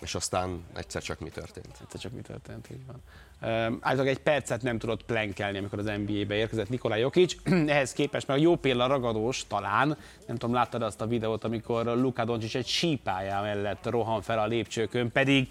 [0.00, 1.78] és aztán egyszer csak mi történt.
[1.82, 3.02] Egyszer csak mi történt, így van.
[3.40, 7.34] Általában egy percet nem tudott plenkelni, amikor az NBA-be érkezett Nikolaj Jokic.
[7.66, 12.24] Ehhez képest meg jó példa ragadós talán, nem tudom, láttad azt a videót, amikor Luka
[12.24, 15.48] Doncic egy sípájá mellett rohan fel a lépcsőkön, pedig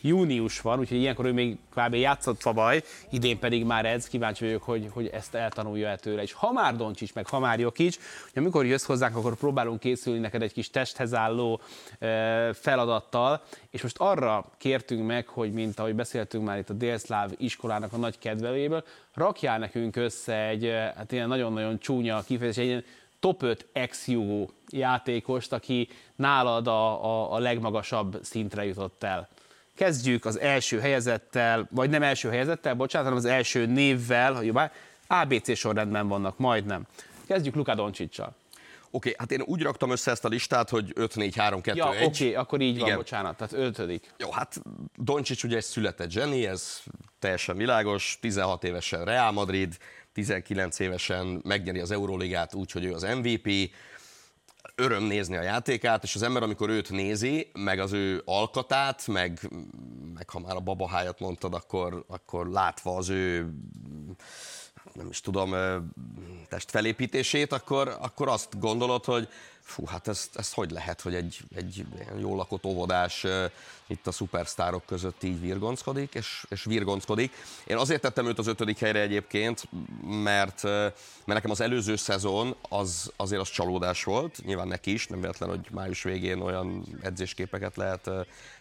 [0.00, 1.94] június van, úgyhogy ilyenkor ő még kb.
[1.94, 6.22] játszott fabaj, idén pedig már ez, kíváncsi vagyok, hogy, hogy ezt eltanulja-e tőle.
[6.22, 10.18] És ha már Doncsics, meg ha már Jokic, hogy amikor jössz hozzánk, akkor próbálunk készülni
[10.18, 11.60] neked egy kis testhez álló
[11.98, 17.30] e, feladattal, és most arra kértünk meg, hogy mint ahogy beszéltünk már itt a délszláv
[17.36, 18.84] iskolának a nagy kedvelőjéből,
[19.14, 22.84] rakjál nekünk össze egy, hát ilyen nagyon-nagyon csúnya kifejezés, egy ilyen
[23.20, 24.08] top 5 ex
[24.68, 29.28] játékost, aki nálad a, a, a legmagasabb szintre jutott el.
[29.78, 34.72] Kezdjük az első helyezettel, vagy nem első helyezettel, bocsánat, hanem az első névvel, hogy bár
[35.06, 36.82] ABC sorrendben vannak, majdnem.
[37.26, 38.26] Kezdjük Luka Doncsicsal.
[38.26, 38.34] Oké,
[38.90, 41.94] okay, hát én úgy raktam össze ezt a listát, hogy 5, 4, 3, 2, ja,
[41.94, 42.04] 1.
[42.04, 42.86] Oké, okay, akkor így Igen.
[42.86, 44.12] van, bocsánat, tehát ötödik.
[44.16, 44.60] Jó, hát
[44.96, 46.82] Doncsics ugye egy született zseni, ez
[47.18, 49.76] teljesen világos, 16 évesen Real Madrid,
[50.12, 53.70] 19 évesen megnyeri az Euróligát úgy, hogy ő az MVP,
[54.78, 59.50] öröm nézni a játékát, és az ember, amikor őt nézi, meg az ő alkatát, meg,
[60.14, 63.50] meg ha már a babahájat mondtad, akkor, akkor látva az ő
[64.92, 65.54] nem is tudom,
[66.48, 69.28] testfelépítését, akkor, akkor azt gondolod, hogy
[69.68, 71.86] fú, hát ezt, ezt hogy lehet, hogy egy, egy
[72.20, 73.26] jól lakott óvodás
[73.86, 77.32] itt a szupersztárok között így virgonckodik, és, és virgonckodik.
[77.66, 79.68] Én azért tettem őt az ötödik helyre egyébként,
[80.22, 85.20] mert, mert nekem az előző szezon az, azért az csalódás volt, nyilván neki is, nem
[85.20, 88.10] véletlen, hogy május végén olyan edzésképeket lehet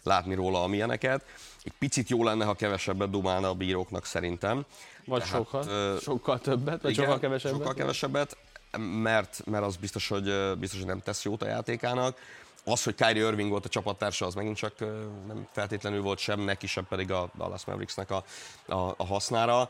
[0.04, 1.26] látni róla, amilyeneket.
[1.64, 4.66] Egy picit jó lenne, ha kevesebbet dumálna a bíróknak szerintem.
[5.06, 7.58] Vagy Tehát, sokkal, sokkal többet, vagy igen, sokkal kevesebbet?
[7.58, 8.38] Sokkal kevesebbet
[8.78, 12.18] mert, mert az biztos hogy, biztos, hogy nem tesz jót a játékának.
[12.64, 14.80] Az, hogy Kyrie Irving volt a csapattársa, az megint csak
[15.28, 18.24] nem feltétlenül volt sem neki, sem pedig a Dallas Mavericksnek a,
[18.66, 19.70] a, a hasznára.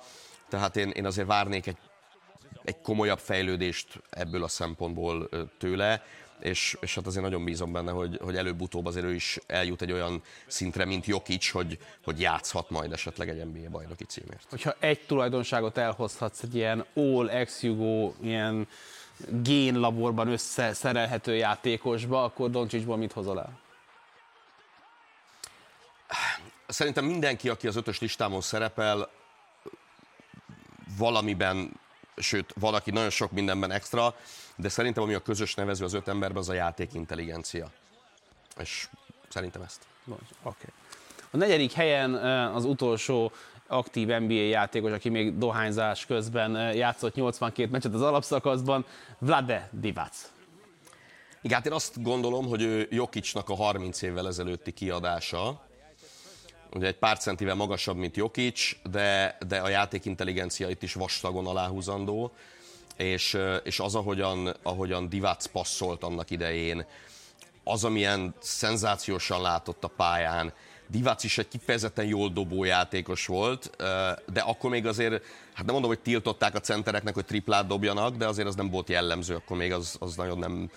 [0.50, 1.78] Tehát én, én azért várnék egy,
[2.64, 6.04] egy komolyabb fejlődést ebből a szempontból tőle,
[6.40, 9.92] és, és hát azért nagyon bízom benne, hogy, hogy előbb-utóbb azért ő is eljut egy
[9.92, 14.46] olyan szintre, mint Jokic, hogy, hogy játszhat majd esetleg egy NBA bajnoki címért.
[14.50, 17.64] Hogyha egy tulajdonságot elhozhatsz egy ilyen all ex
[18.22, 18.68] ilyen
[19.28, 23.60] génlaborban összeszerelhető játékosba, akkor Doncsicsból mit hozol el?
[26.68, 29.10] Szerintem mindenki, aki az ötös listámon szerepel,
[30.98, 31.80] valamiben,
[32.18, 34.16] sőt, valaki nagyon sok mindenben extra,
[34.56, 37.72] de szerintem ami a közös nevező az öt emberben, az a játék intelligencia.
[38.60, 38.90] És
[39.30, 39.82] szerintem ezt.
[40.08, 40.20] Oké.
[40.44, 40.70] Okay.
[41.32, 42.14] A negyedik helyen
[42.54, 43.32] az utolsó
[43.68, 48.86] aktív NBA játékos, aki még dohányzás közben játszott 82 meccset az alapszakaszban,
[49.18, 50.32] Vlade Divac.
[51.42, 55.67] Igen, hát én azt gondolom, hogy ő Jokicsnak a 30 évvel ezelőtti kiadása,
[56.78, 61.48] ugye egy pár centivel magasabb, mint Jokic, de, de a játék intelligencia itt is vastagon
[61.48, 62.32] aláhúzandó,
[62.98, 66.86] és, és az, ahogyan, ahogyan Divac passzolt annak idején,
[67.64, 70.54] az, amilyen szenzációsan látott a pályán,
[70.90, 73.70] Divac is egy kifejezetten jól dobó játékos volt,
[74.34, 75.24] de akkor még azért,
[75.54, 78.90] hát nem mondom, hogy tiltották a centereknek, hogy triplát dobjanak, de azért az nem volt
[78.90, 80.68] jellemző, akkor még az, az nagyon nem mm,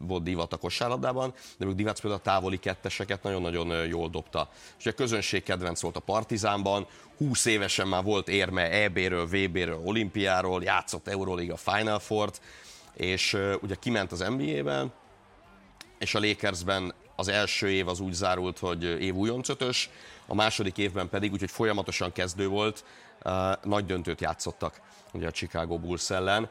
[0.00, 4.50] volt divat a kosárlabdában, de még Divac például a távoli ketteseket nagyon-nagyon jól dobta.
[4.78, 6.86] És a közönség kedvenc volt a Partizánban,
[7.18, 12.40] 20 évesen már volt érme EB-ről, VB-ről, olimpiáról, játszott Euroliga Final Four-t,
[12.94, 14.92] és ugye kiment az NBA-ben,
[15.98, 19.90] és a Lakersben az első év az úgy zárult, hogy év újoncötös,
[20.26, 22.84] a második évben pedig, úgyhogy folyamatosan kezdő volt,
[23.62, 24.80] nagy döntőt játszottak
[25.12, 26.50] ugye a Chicago Bulls ellen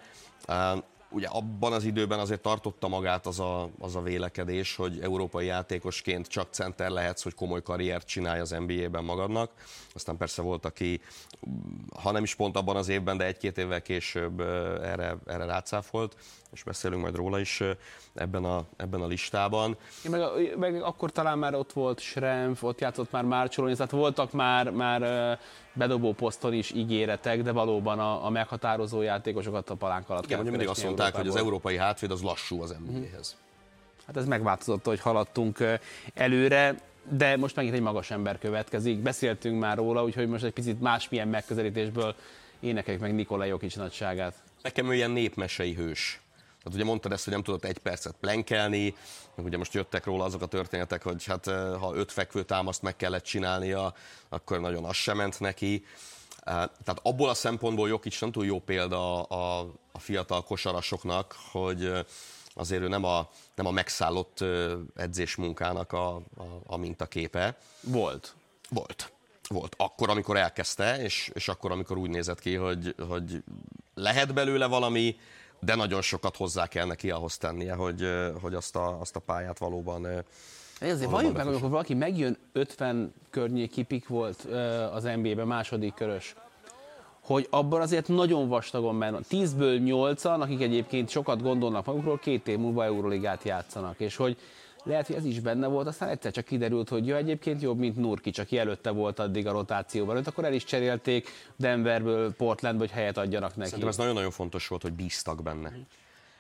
[1.10, 6.28] ugye abban az időben azért tartotta magát az a, az a vélekedés, hogy európai játékosként
[6.28, 9.52] csak center lehetsz, hogy komoly karriert csinálj az NBA-ben magadnak.
[9.94, 11.02] Aztán persze volt, aki,
[12.02, 14.40] ha nem is pont abban az évben, de egy-két évvel később
[14.82, 16.16] erre, erre rácáfolt,
[16.52, 17.64] és beszélünk majd róla is
[18.14, 19.78] ebben a, ebben a listában.
[20.04, 24.32] Ja, meg, meg, akkor talán már ott volt Schrempf, ott játszott már Márcsolóni, tehát voltak
[24.32, 25.40] már, már
[25.78, 30.68] bedobó poszton is ígéretek, de valóban a, a meghatározó játékosokat a palánk alatt Igen, mindig
[30.68, 33.36] azt mondták, hogy az európai hátvéd az lassú az NBA-hez.
[34.08, 35.58] Hát ez megváltozott, hogy haladtunk
[36.14, 36.76] előre,
[37.10, 39.00] de most megint egy magas ember következik.
[39.00, 42.16] Beszéltünk már róla, úgyhogy most egy picit másmilyen megközelítésből
[42.60, 44.34] énekeljük meg Nikolaj Jokic nagyságát.
[44.62, 46.22] Nekem ő ilyen népmesei hős.
[46.74, 48.96] Ugye mondtad ezt, hogy nem tudott egy percet plenkelni,
[49.36, 51.46] meg ugye most jöttek róla azok a történetek, hogy hát
[51.80, 53.94] ha öt fekvő támaszt meg kellett csinálnia,
[54.30, 55.86] akkor nagyon az sem ment neki.
[56.44, 59.60] Tehát abból a szempontból Jokic nem túl jó példa a,
[59.92, 61.92] a fiatal kosarasoknak, hogy
[62.54, 64.44] azért ő nem a, nem a megszállott
[64.96, 66.22] edzésmunkának a, a,
[66.66, 67.58] a mintaképe.
[67.82, 68.36] Volt.
[68.70, 69.12] Volt.
[69.50, 69.76] Volt.
[69.78, 73.44] Akkor, amikor elkezdte, és, és akkor, amikor úgy nézett ki, hogy, hogy
[73.94, 75.16] lehet belőle valami,
[75.60, 78.08] de nagyon sokat hozzá kell neki ahhoz tennie, hogy,
[78.42, 80.24] hogy azt, a, azt a pályát valóban
[80.80, 84.48] ezért valljuk meg, amikor valaki megjön 50 környéki pik volt
[84.94, 86.36] az NBA-ben, második körös,
[87.22, 89.20] hogy abban azért nagyon vastagon benne.
[89.30, 94.38] 10-ből 8-an, akik egyébként sokat gondolnak magukról, két év múlva Euroligát játszanak, és hogy
[94.88, 97.96] lehet, hogy ez is benne volt, aztán egyszer csak kiderült, hogy jó, egyébként jobb, mint
[97.96, 100.18] Nurki, csak előtte volt addig a rotációban.
[100.18, 103.70] Őt akkor el is cserélték Denverből, Portlandba, hogy helyet adjanak neki.
[103.70, 105.72] Szerintem ez nagyon-nagyon fontos volt, hogy bíztak benne.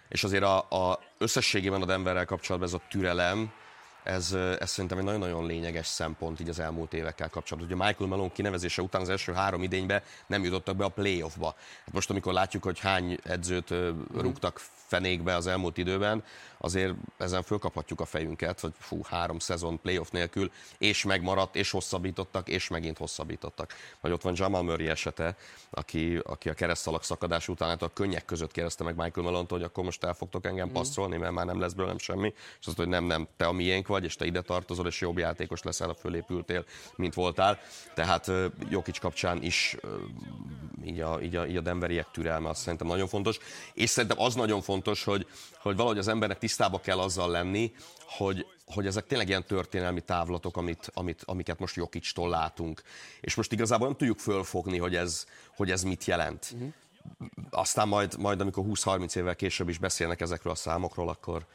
[0.10, 3.52] És azért a, a összességében a Denverrel kapcsolatban ez a türelem,
[4.08, 7.74] ez, ez szerintem egy nagyon-nagyon lényeges szempont így az elmúlt évekkel kapcsolatban.
[7.74, 11.56] Ugye Michael Malone kinevezése után az első három idénybe nem jutottak be a playoffba.
[11.86, 13.74] Hát most, amikor látjuk, hogy hány edzőt
[14.14, 16.24] rúgtak fenékbe az elmúlt időben,
[16.58, 22.50] azért ezen fölkaphatjuk a fejünket, hogy fú, három szezon playoff nélkül, és megmaradt, és hosszabbítottak,
[22.50, 23.74] és megint hosszabbítottak.
[24.02, 25.36] Vagy ott van Jamal Murray esete,
[25.70, 29.64] aki, aki a keresztalak szakadás után hát a könnyek között kérdezte meg Michael malone hogy
[29.64, 32.88] akkor most el fogtok engem passzolni, mert már nem lesz belőlem semmi, és azt, hogy
[32.88, 35.94] nem, nem, te a miénk vagy, és te ide tartozol, és jobb játékos leszel, a
[35.94, 37.60] fölépültél, mint voltál.
[37.94, 38.32] Tehát
[38.70, 39.78] Jokic kapcsán is
[40.86, 43.38] így a, így a, így a denveriek türelme, azt szerintem nagyon fontos.
[43.74, 45.28] És szerintem az nagyon fontos, hogy,
[45.60, 47.74] hogy valahogy az embernek tisztába kell azzal lenni,
[48.08, 52.82] hogy, hogy ezek tényleg ilyen történelmi távlatok, amit, amit, amiket most Jokicstól látunk.
[53.22, 56.50] És most igazából nem tudjuk fölfogni, hogy ez, hogy ez mit jelent.
[56.54, 56.74] Uh-huh.
[57.50, 61.46] Aztán majd, majd amikor 20-30 évvel később is beszélnek ezekről a számokról, akkor,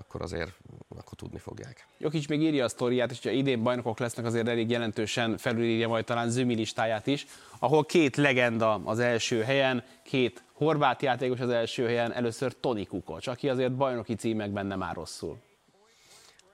[0.00, 0.52] akkor azért
[0.96, 1.86] akkor tudni fogják.
[1.98, 6.04] Jokic még írja a sztoriát, és ha idén bajnokok lesznek, azért elég jelentősen felülírja majd
[6.04, 7.26] talán Zümi listáját is,
[7.58, 13.26] ahol két legenda az első helyen, két horvát játékos az első helyen, először Toni Kukoc,
[13.26, 15.38] aki azért bajnoki címekben nem áll rosszul.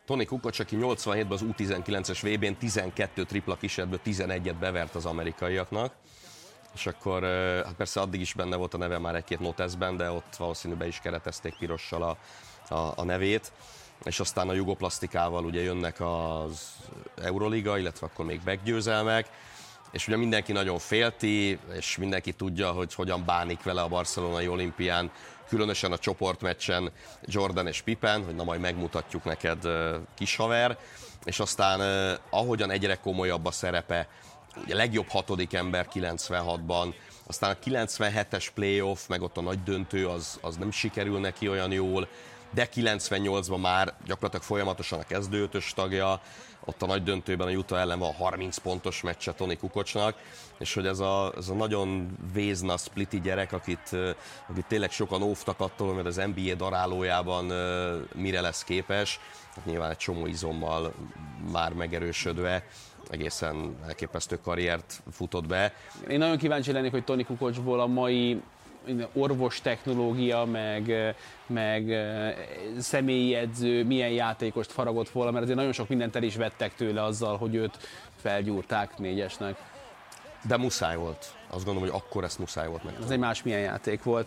[0.06, 5.94] Toni Kukoc, aki 87-ben az U19-es VB-n 12 tripla kísérletből 11-et bevert az amerikaiaknak,
[6.74, 7.22] és akkor
[7.64, 10.88] hát persze addig is benne volt a neve már egy-két noteszben, de ott valószínűleg be
[10.88, 12.16] is keretezték pirossal a,
[12.68, 13.52] a, a nevét,
[14.04, 16.76] és aztán a jugoplasztikával ugye jönnek az
[17.22, 19.28] Euroliga, illetve akkor még meggyőzelmek,
[19.90, 25.10] és ugye mindenki nagyon félti, és mindenki tudja, hogy hogyan bánik vele a barcelonai olimpián,
[25.48, 26.92] különösen a csoportmeccsen
[27.24, 29.58] Jordan és Pippen, hogy na majd megmutatjuk neked
[30.14, 30.78] kis haver,
[31.24, 31.80] és aztán
[32.30, 34.08] ahogyan egyre komolyabb a szerepe,
[34.62, 36.94] ugye legjobb hatodik ember 96-ban,
[37.26, 41.72] aztán a 97-es playoff, meg ott a nagy döntő, az, az nem sikerül neki olyan
[41.72, 42.08] jól,
[42.56, 46.20] de 98-ban már gyakorlatilag folyamatosan a kezdőtös tagja,
[46.64, 50.16] ott a nagy döntőben a Utah ellen van 30 pontos meccse Tony Kukocsnak,
[50.58, 53.96] és hogy ez a, ez a nagyon vézna, spliti gyerek, akit,
[54.48, 57.44] akit tényleg sokan óvtak attól, mert az NBA darálójában
[58.14, 59.20] mire lesz képes,
[59.54, 60.92] hát nyilván egy csomó izommal
[61.52, 62.66] már megerősödve,
[63.10, 65.74] egészen elképesztő karriert futott be.
[66.08, 68.42] Én nagyon kíváncsi lennék, hogy Tony Kukocsból a mai
[69.12, 71.14] orvos technológia, meg,
[71.46, 72.06] meg
[72.78, 77.02] személyi edző, milyen játékost faragott volna, mert azért nagyon sok mindent el is vettek tőle
[77.02, 77.78] azzal, hogy őt
[78.16, 79.56] felgyúrták négyesnek.
[80.46, 81.34] De muszáj volt.
[81.48, 82.94] Azt gondolom, hogy akkor ezt muszáj volt meg.
[83.04, 84.26] Ez egy más milyen játék volt.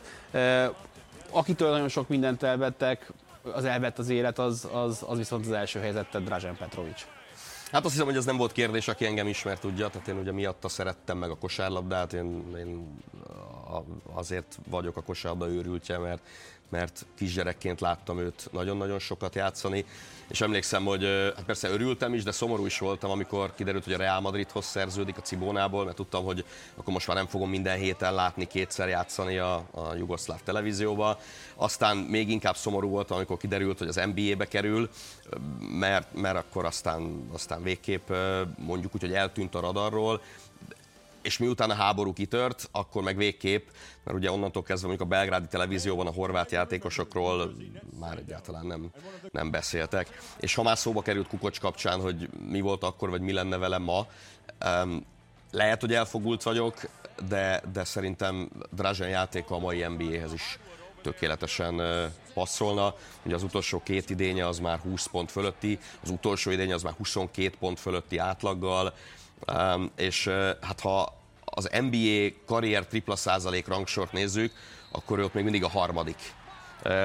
[1.30, 3.12] Akitől nagyon sok mindent elvettek,
[3.54, 7.06] az elvett az élet, az, az, az viszont az első helyzette Drazen Petrovics.
[7.72, 10.32] Hát azt hiszem, hogy ez nem volt kérdés, aki engem ismert tudja, tehát én ugye
[10.32, 12.98] miatta szerettem meg a kosárlabdát, én, én
[14.14, 16.22] azért vagyok a kosárlabda őrültje, mert,
[16.70, 19.86] mert kisgyerekként láttam őt nagyon-nagyon sokat játszani,
[20.30, 21.04] és emlékszem, hogy
[21.36, 25.18] hát persze örültem is, de szomorú is voltam, amikor kiderült, hogy a Real Madridhoz szerződik
[25.18, 29.38] a Cibónából, mert tudtam, hogy akkor most már nem fogom minden héten látni, kétszer játszani
[29.38, 31.20] a, a jugoszláv televízióba.
[31.56, 34.90] Aztán még inkább szomorú voltam, amikor kiderült, hogy az NBA-be kerül,
[35.60, 38.10] mert, mert akkor aztán, aztán végképp
[38.58, 40.22] mondjuk úgy, hogy eltűnt a radarról,
[41.22, 43.68] és miután a háború kitört, akkor meg végképp,
[44.04, 47.54] mert ugye onnantól kezdve mondjuk a belgrádi televízióban a horvát játékosokról
[48.00, 48.90] már egyáltalán nem,
[49.32, 50.20] nem beszéltek.
[50.40, 53.82] És ha már szóba került Kukocs kapcsán, hogy mi volt akkor, vagy mi lenne velem
[53.82, 54.08] ma,
[55.52, 56.82] lehet, hogy elfogult vagyok,
[57.28, 60.60] de, de szerintem Drazen játéka a mai NBA-hez is
[61.02, 61.82] tökéletesen
[62.34, 62.96] passzolna.
[63.24, 66.94] Ugye az utolsó két idénye az már 20 pont fölötti, az utolsó idénye az már
[66.98, 68.94] 22 pont fölötti átlaggal,
[69.96, 70.28] és
[70.62, 71.14] hát ha
[71.46, 74.54] az NBA karrier tripla százalék rangsort nézzük,
[74.92, 76.34] akkor ő ott még mindig a harmadik.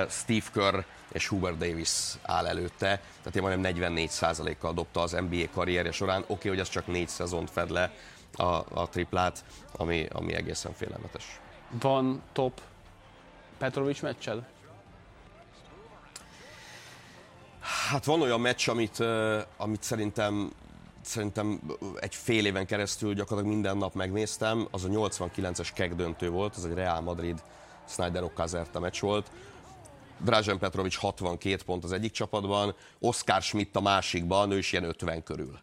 [0.08, 0.78] Steve Kerr
[1.12, 1.90] és Hubert Davis
[2.22, 6.20] áll előtte, tehát én majdnem 44 százalékkal dobta az NBA karrierje során.
[6.20, 7.92] Oké, okay, hogy ez csak négy szezont fed le
[8.36, 8.44] a,
[8.80, 11.40] a triplát, ami, ami egészen félelmetes.
[11.80, 12.60] Van top
[13.58, 14.46] Petrovics meccsel?
[17.88, 18.98] Hát van olyan meccs, amit,
[19.56, 20.52] amit szerintem
[21.04, 21.60] szerintem
[21.96, 26.64] egy fél éven keresztül gyakorlatilag minden nap megnéztem, az a 89-es keg döntő volt, ez
[26.64, 27.42] egy Real Madrid
[27.88, 29.30] Snyder Okazerta meccs volt.
[30.18, 35.22] Dražen Petrovic 62 pont az egyik csapatban, Oscar Schmidt a másikban, ő is ilyen 50
[35.22, 35.58] körül.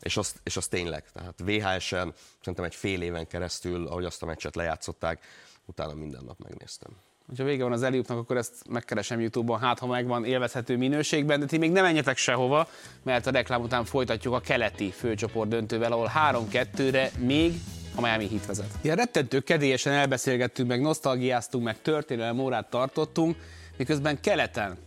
[0.00, 4.26] És az, és az tényleg, tehát VHS-en szerintem egy fél éven keresztül, ahogy azt a
[4.26, 5.24] meccset lejátszották,
[5.64, 6.90] utána minden nap megnéztem.
[7.36, 11.46] Ha vége van az Eliupnak, akkor ezt megkeresem YouTube-on, hát ha megvan élvezhető minőségben, de
[11.46, 12.68] ti még nem menjetek sehova,
[13.02, 17.54] mert a reklám után folytatjuk a keleti főcsoport döntővel, ahol 3-2-re még
[17.94, 18.78] a Miami Heat vezet.
[18.80, 23.36] Ilyen rettentő kedélyesen elbeszélgettünk, meg nosztalgiáztunk, meg történelem órát tartottunk,
[23.76, 24.78] miközben keleten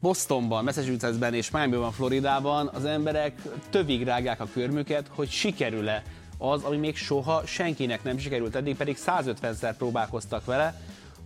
[0.00, 3.32] Bostonban, Massachusettsben és Miami-ban, Floridában az emberek
[3.70, 6.02] tövig rágják a körmüket, hogy sikerül-e
[6.38, 10.80] az, ami még soha senkinek nem sikerült, eddig pedig 150-szer próbálkoztak vele,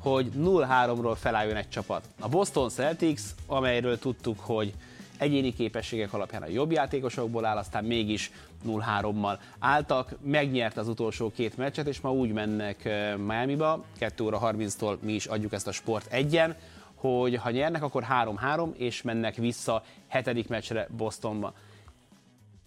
[0.04, 2.04] hogy 0-3-ról felálljon egy csapat.
[2.20, 4.74] A Boston Celtics, amelyről tudtuk, hogy
[5.18, 8.30] egyéni képességek alapján a jobb játékosokból áll, aztán mégis
[8.66, 12.84] 0-3-mal álltak, megnyert az utolsó két meccset, és ma úgy mennek
[13.26, 16.56] Miami-ba, 2 óra 30-tól mi is adjuk ezt a sport egyen,
[16.94, 21.52] hogy ha nyernek, akkor 3-3, és mennek vissza hetedik meccsre Bostonba.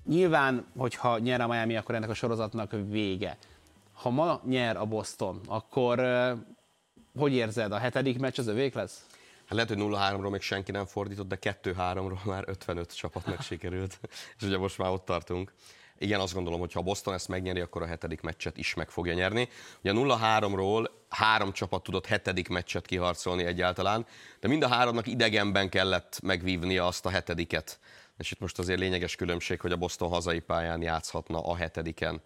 [0.05, 3.37] Nyilván, hogyha nyer a Miami, akkor ennek a sorozatnak vége.
[3.93, 5.99] Ha ma nyer a Boston, akkor
[7.17, 9.05] hogy érzed, a hetedik meccs az övék lesz?
[9.45, 13.99] Hát lehet, hogy 0-3-ról még senki nem fordított, de 2-3-ról már 55 csapatnak sikerült,
[14.37, 15.53] és ugye most már ott tartunk.
[15.99, 19.13] Igen, azt gondolom, hogy ha Boston ezt megnyeri, akkor a hetedik meccset is meg fogja
[19.13, 19.49] nyerni.
[19.83, 24.05] Ugye 0-3-ról három csapat tudott hetedik meccset kiharcolni egyáltalán,
[24.39, 27.79] de mind a háromnak idegenben kellett megvívnia azt a hetediket.
[28.17, 32.21] És itt most azért lényeges különbség, hogy a Boston hazai pályán játszhatna a hetediken.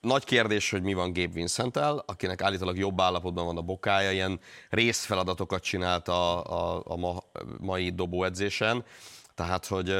[0.00, 4.40] Nagy kérdés, hogy mi van Gabe vincent akinek állítólag jobb állapotban van a bokája, ilyen
[4.70, 7.18] részfeladatokat csinált a, a, a ma,
[7.58, 8.84] mai dobóedzésen,
[9.36, 9.94] tehát, hogy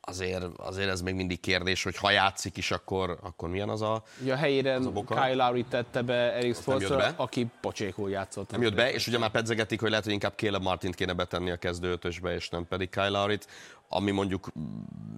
[0.00, 4.02] azért, azért ez még mindig kérdés, hogy ha játszik is, akkor, akkor milyen az a
[4.24, 5.14] Ja, a helyére az a boka.
[5.14, 8.50] Kyle Lowry tette be Eric Spoelstra, aki pocsékul játszott.
[8.50, 11.50] Nem jött be, és ugye már pedzegetik, hogy lehet, hogy inkább Caleb Martint kéne betenni
[11.50, 13.46] a kezdőötösbe, és nem pedig Kyle Lowry-t,
[13.88, 14.48] ami mondjuk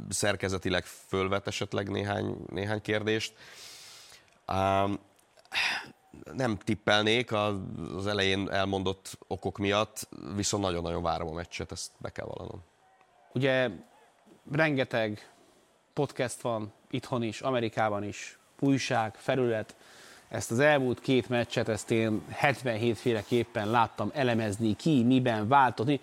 [0.08, 3.32] szerkezetileg fölvet esetleg néhány, néhány kérdést.
[4.48, 4.98] Um,
[6.34, 12.26] nem tippelnék az elején elmondott okok miatt, viszont nagyon-nagyon várom a meccset, ezt be kell
[12.26, 12.62] vallanom.
[13.32, 13.70] Ugye
[14.52, 15.30] rengeteg
[15.92, 19.76] podcast van itthon is, Amerikában is, újság, felület.
[20.28, 26.00] Ezt az elmúlt két meccset, ezt én 77 féleképpen láttam elemezni, ki, miben változni.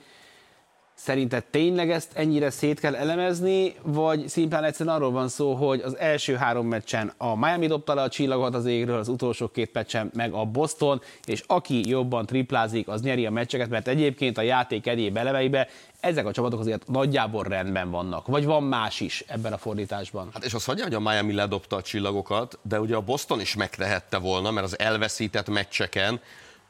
[1.04, 5.98] Szerinted tényleg ezt ennyire szét kell elemezni, vagy szimplán egyszerűen arról van szó, hogy az
[5.98, 10.12] első három meccsen a Miami dobta le a csillagot az égről, az utolsó két meccsen
[10.14, 14.88] meg a Boston, és aki jobban triplázik, az nyeri a meccseket, mert egyébként a játék
[14.88, 15.68] egyéb eleveibe
[16.00, 18.28] ezek a csapatok azért nagyjából rendben vannak.
[18.28, 20.30] Vagy van más is ebben a fordításban?
[20.34, 23.56] Hát és azt hagyja, hogy a Miami ledobta a csillagokat, de ugye a Boston is
[23.56, 26.20] megtehette volna, mert az elveszített meccseken,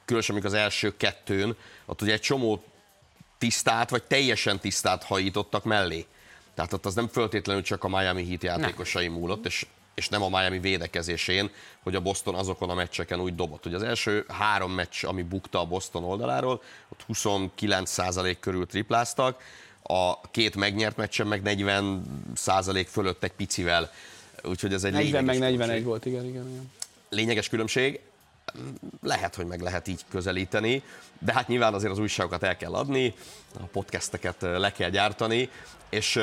[0.05, 1.55] különösen az első kettőn,
[1.85, 2.63] ott ugye egy csomó
[3.39, 6.05] tisztát, vagy teljesen tisztát hajítottak mellé.
[6.53, 9.13] Tehát ott az nem föltétlenül csak a Miami Heat játékosai nem.
[9.13, 9.65] múlott, és,
[9.95, 11.49] és nem a Miami védekezésén,
[11.83, 13.65] hogy a Boston azokon a meccseken úgy dobott.
[13.65, 19.41] Ugye az első három meccs, ami bukta a Boston oldaláról, ott 29% körül tripláztak,
[19.83, 23.91] a két megnyert meccsen meg 40% fölött egy picivel.
[24.43, 25.85] Úgyhogy ez egy 40 meg 41 különbség.
[25.85, 26.71] volt, igen, igen, igen.
[27.09, 27.99] Lényeges különbség
[29.01, 30.83] lehet, hogy meg lehet így közelíteni,
[31.19, 33.13] de hát nyilván azért az újságokat el kell adni,
[33.59, 35.49] a podcasteket le kell gyártani,
[35.89, 36.19] és,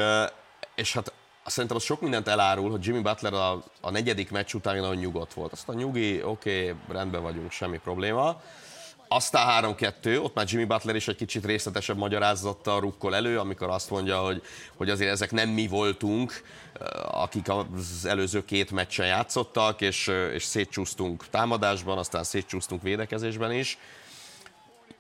[0.75, 1.13] és hát
[1.47, 5.35] szerintem az sok mindent elárul, hogy Jimmy Butler a, a negyedik meccs után nagyon nyugodt
[5.35, 5.53] volt.
[5.53, 8.43] Azt a nyugi, oké, okay, rendben vagyunk, semmi probléma.
[9.09, 13.91] Aztán 3-2, ott már Jimmy Butler is egy kicsit részletesebb magyarázattal rukkol elő, amikor azt
[13.91, 14.43] mondja, hogy,
[14.77, 16.43] hogy azért ezek nem mi voltunk,
[16.81, 23.53] eh, akik az előző két meccsen játszottak, és, eh, és szétcsúsztunk támadásban, aztán szétcsúsztunk védekezésben
[23.53, 23.79] is.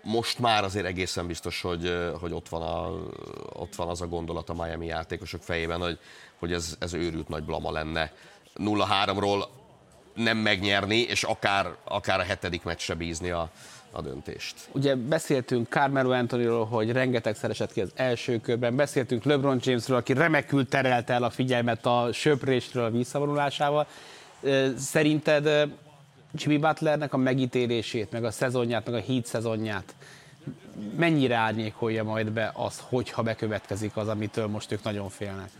[0.02, 2.90] Most már azért egészen biztos, hogy, eh, hogy ott, van a,
[3.52, 5.98] ott van az a gondolat a Miami játékosok fejében, hogy,
[6.38, 8.12] hogy ez, ez őrült nagy blama lenne.
[8.54, 9.44] 0-3-ról
[10.14, 13.50] nem megnyerni, és akár, akár a hetedik meccsre bízni a,
[13.96, 14.54] a döntést.
[14.72, 20.12] Ugye beszéltünk Carmelo Anthonyról, hogy rengeteg esett ki az első körben, beszéltünk LeBron Jamesről, aki
[20.12, 23.86] remekül terelte el a figyelmet a söprésről a visszavonulásával.
[24.76, 25.70] Szerinted
[26.32, 29.94] Jimmy Butlernek a megítélését, meg a szezonját, meg a híd szezonját
[30.96, 35.50] mennyire árnyékolja majd be az, hogyha bekövetkezik az, amitől most ők nagyon félnek?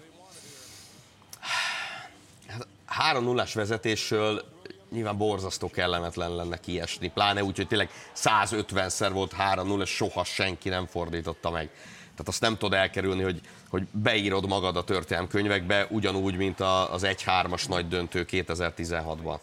[2.84, 4.44] 3 0 vezetésről
[4.90, 10.68] nyilván borzasztó kellemetlen lenne kiesni, pláne úgy, hogy tényleg 150-szer volt 3-0, és soha senki
[10.68, 11.70] nem fordította meg.
[12.16, 17.02] Tehát azt nem tudod elkerülni, hogy, hogy beírod magad a történelm könyvekbe, ugyanúgy, mint az
[17.04, 19.38] 1-3-as nagy döntő 2016-ban.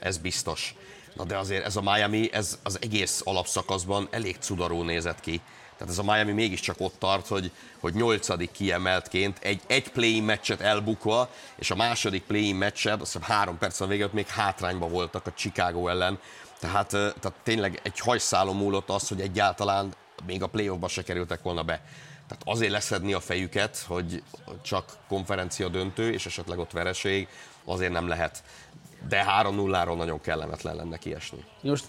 [0.00, 0.74] Ez biztos.
[1.14, 5.40] Na de azért ez a Miami, ez az egész alapszakaszban elég cudarul nézett ki.
[5.78, 7.50] Tehát ez a Miami mégiscsak ott tart, hogy,
[7.80, 13.28] hogy nyolcadik kiemeltként egy, egy play meccset elbukva, és a második play meccset, azt hiszem
[13.28, 16.18] három perc a végén még hátrányba voltak a Chicago ellen.
[16.60, 19.94] Tehát, tehát tényleg egy hajszálon múlott az, hogy egyáltalán
[20.26, 21.80] még a playoffba se kerültek volna be.
[22.28, 24.22] Tehát azért leszedni a fejüket, hogy
[24.62, 27.28] csak konferencia döntő, és esetleg ott vereség,
[27.64, 28.42] azért nem lehet.
[29.08, 31.44] De 3-0-ról nagyon kellemetlen lenne kiesni.
[31.60, 31.84] Most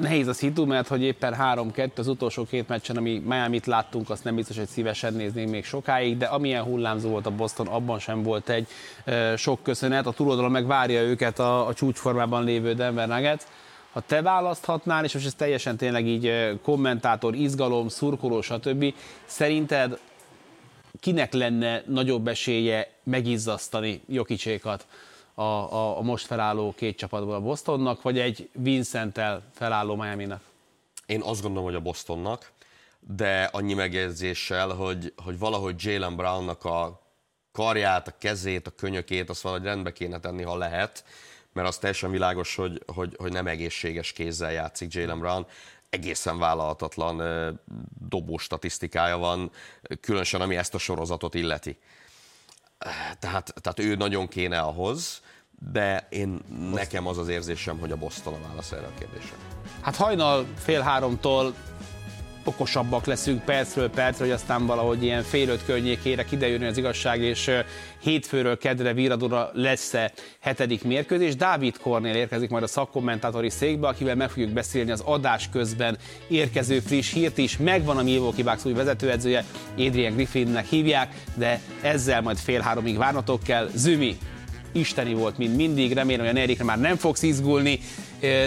[0.00, 4.24] nehéz a szitu, mert hogy éppen 3-2 az utolsó két meccsen, ami Miami-t láttunk, azt
[4.24, 8.22] nem biztos, hogy szívesen néznénk még sokáig, de amilyen hullámzó volt a Boston, abban sem
[8.22, 8.66] volt egy
[9.36, 10.06] sok köszönet.
[10.06, 13.42] A túloldalon meg várja őket a, a csúcsformában lévő Denver Nuggets.
[13.92, 18.94] Ha te választhatnál, és most ez teljesen tényleg így kommentátor, izgalom, szurkoló, stb.
[19.24, 19.98] Szerinted
[21.00, 24.86] kinek lenne nagyobb esélye megizzasztani Jokicsékat?
[25.34, 30.42] A, a, a most felálló két csapatból a Bostonnak, vagy egy Vincenttel felálló Miami-nak?
[31.06, 32.52] Én azt gondolom, hogy a Bostonnak,
[33.00, 37.00] de annyi megjegyzéssel, hogy, hogy valahogy Jalen Brownnak a
[37.52, 41.04] karját, a kezét, a könyökét, azt valahogy rendbe kéne tenni, ha lehet,
[41.52, 45.46] mert az teljesen világos, hogy, hogy, hogy nem egészséges kézzel játszik Jalen Brown.
[45.90, 47.20] Egészen vállalhatatlan
[48.08, 49.50] dobó statisztikája van,
[50.00, 51.78] különösen ami ezt a sorozatot illeti
[53.18, 55.22] tehát, tehát ő nagyon kéne ahhoz,
[55.72, 56.40] de én
[56.72, 59.36] nekem az az érzésem, hogy a Boston a válasz erre a kérdésre.
[59.80, 61.54] Hát hajnal fél háromtól
[62.44, 67.50] okosabbak leszünk percről percre, hogy aztán valahogy ilyen fél öt környékére kiderülni az igazság, és
[68.02, 71.36] hétfőről kedre víradóra lesz-e hetedik mérkőzés.
[71.36, 76.80] Dávid Kornél érkezik majd a szakkommentátori székbe, akivel meg fogjuk beszélni az adás közben érkező
[76.80, 77.56] friss hírt is.
[77.56, 79.44] Megvan a Milwaukee Bucks új vezetőedzője,
[79.78, 83.68] Adrian Griffinnek hívják, de ezzel majd fél háromig várnatok kell.
[83.74, 84.16] Zümi,
[84.72, 85.92] isteni volt, mint mindig.
[85.92, 87.80] Remélem, hogy a negyedikre már nem fogsz izgulni.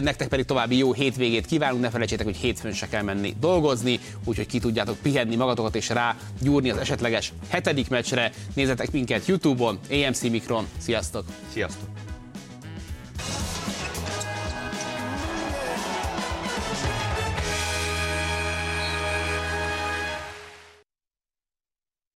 [0.01, 1.81] Nektek pedig további jó hétvégét kívánunk.
[1.81, 6.17] Ne felejtsétek, hogy hétfőn se kell menni dolgozni, úgyhogy ki tudjátok pihenni magatokat és rá
[6.41, 8.31] gyúrni az esetleges hetedik meccsre.
[8.53, 10.67] Nézzetek minket YouTube-on, AMC Mikron.
[10.77, 11.25] Sziasztok!
[11.53, 11.94] Sziasztok!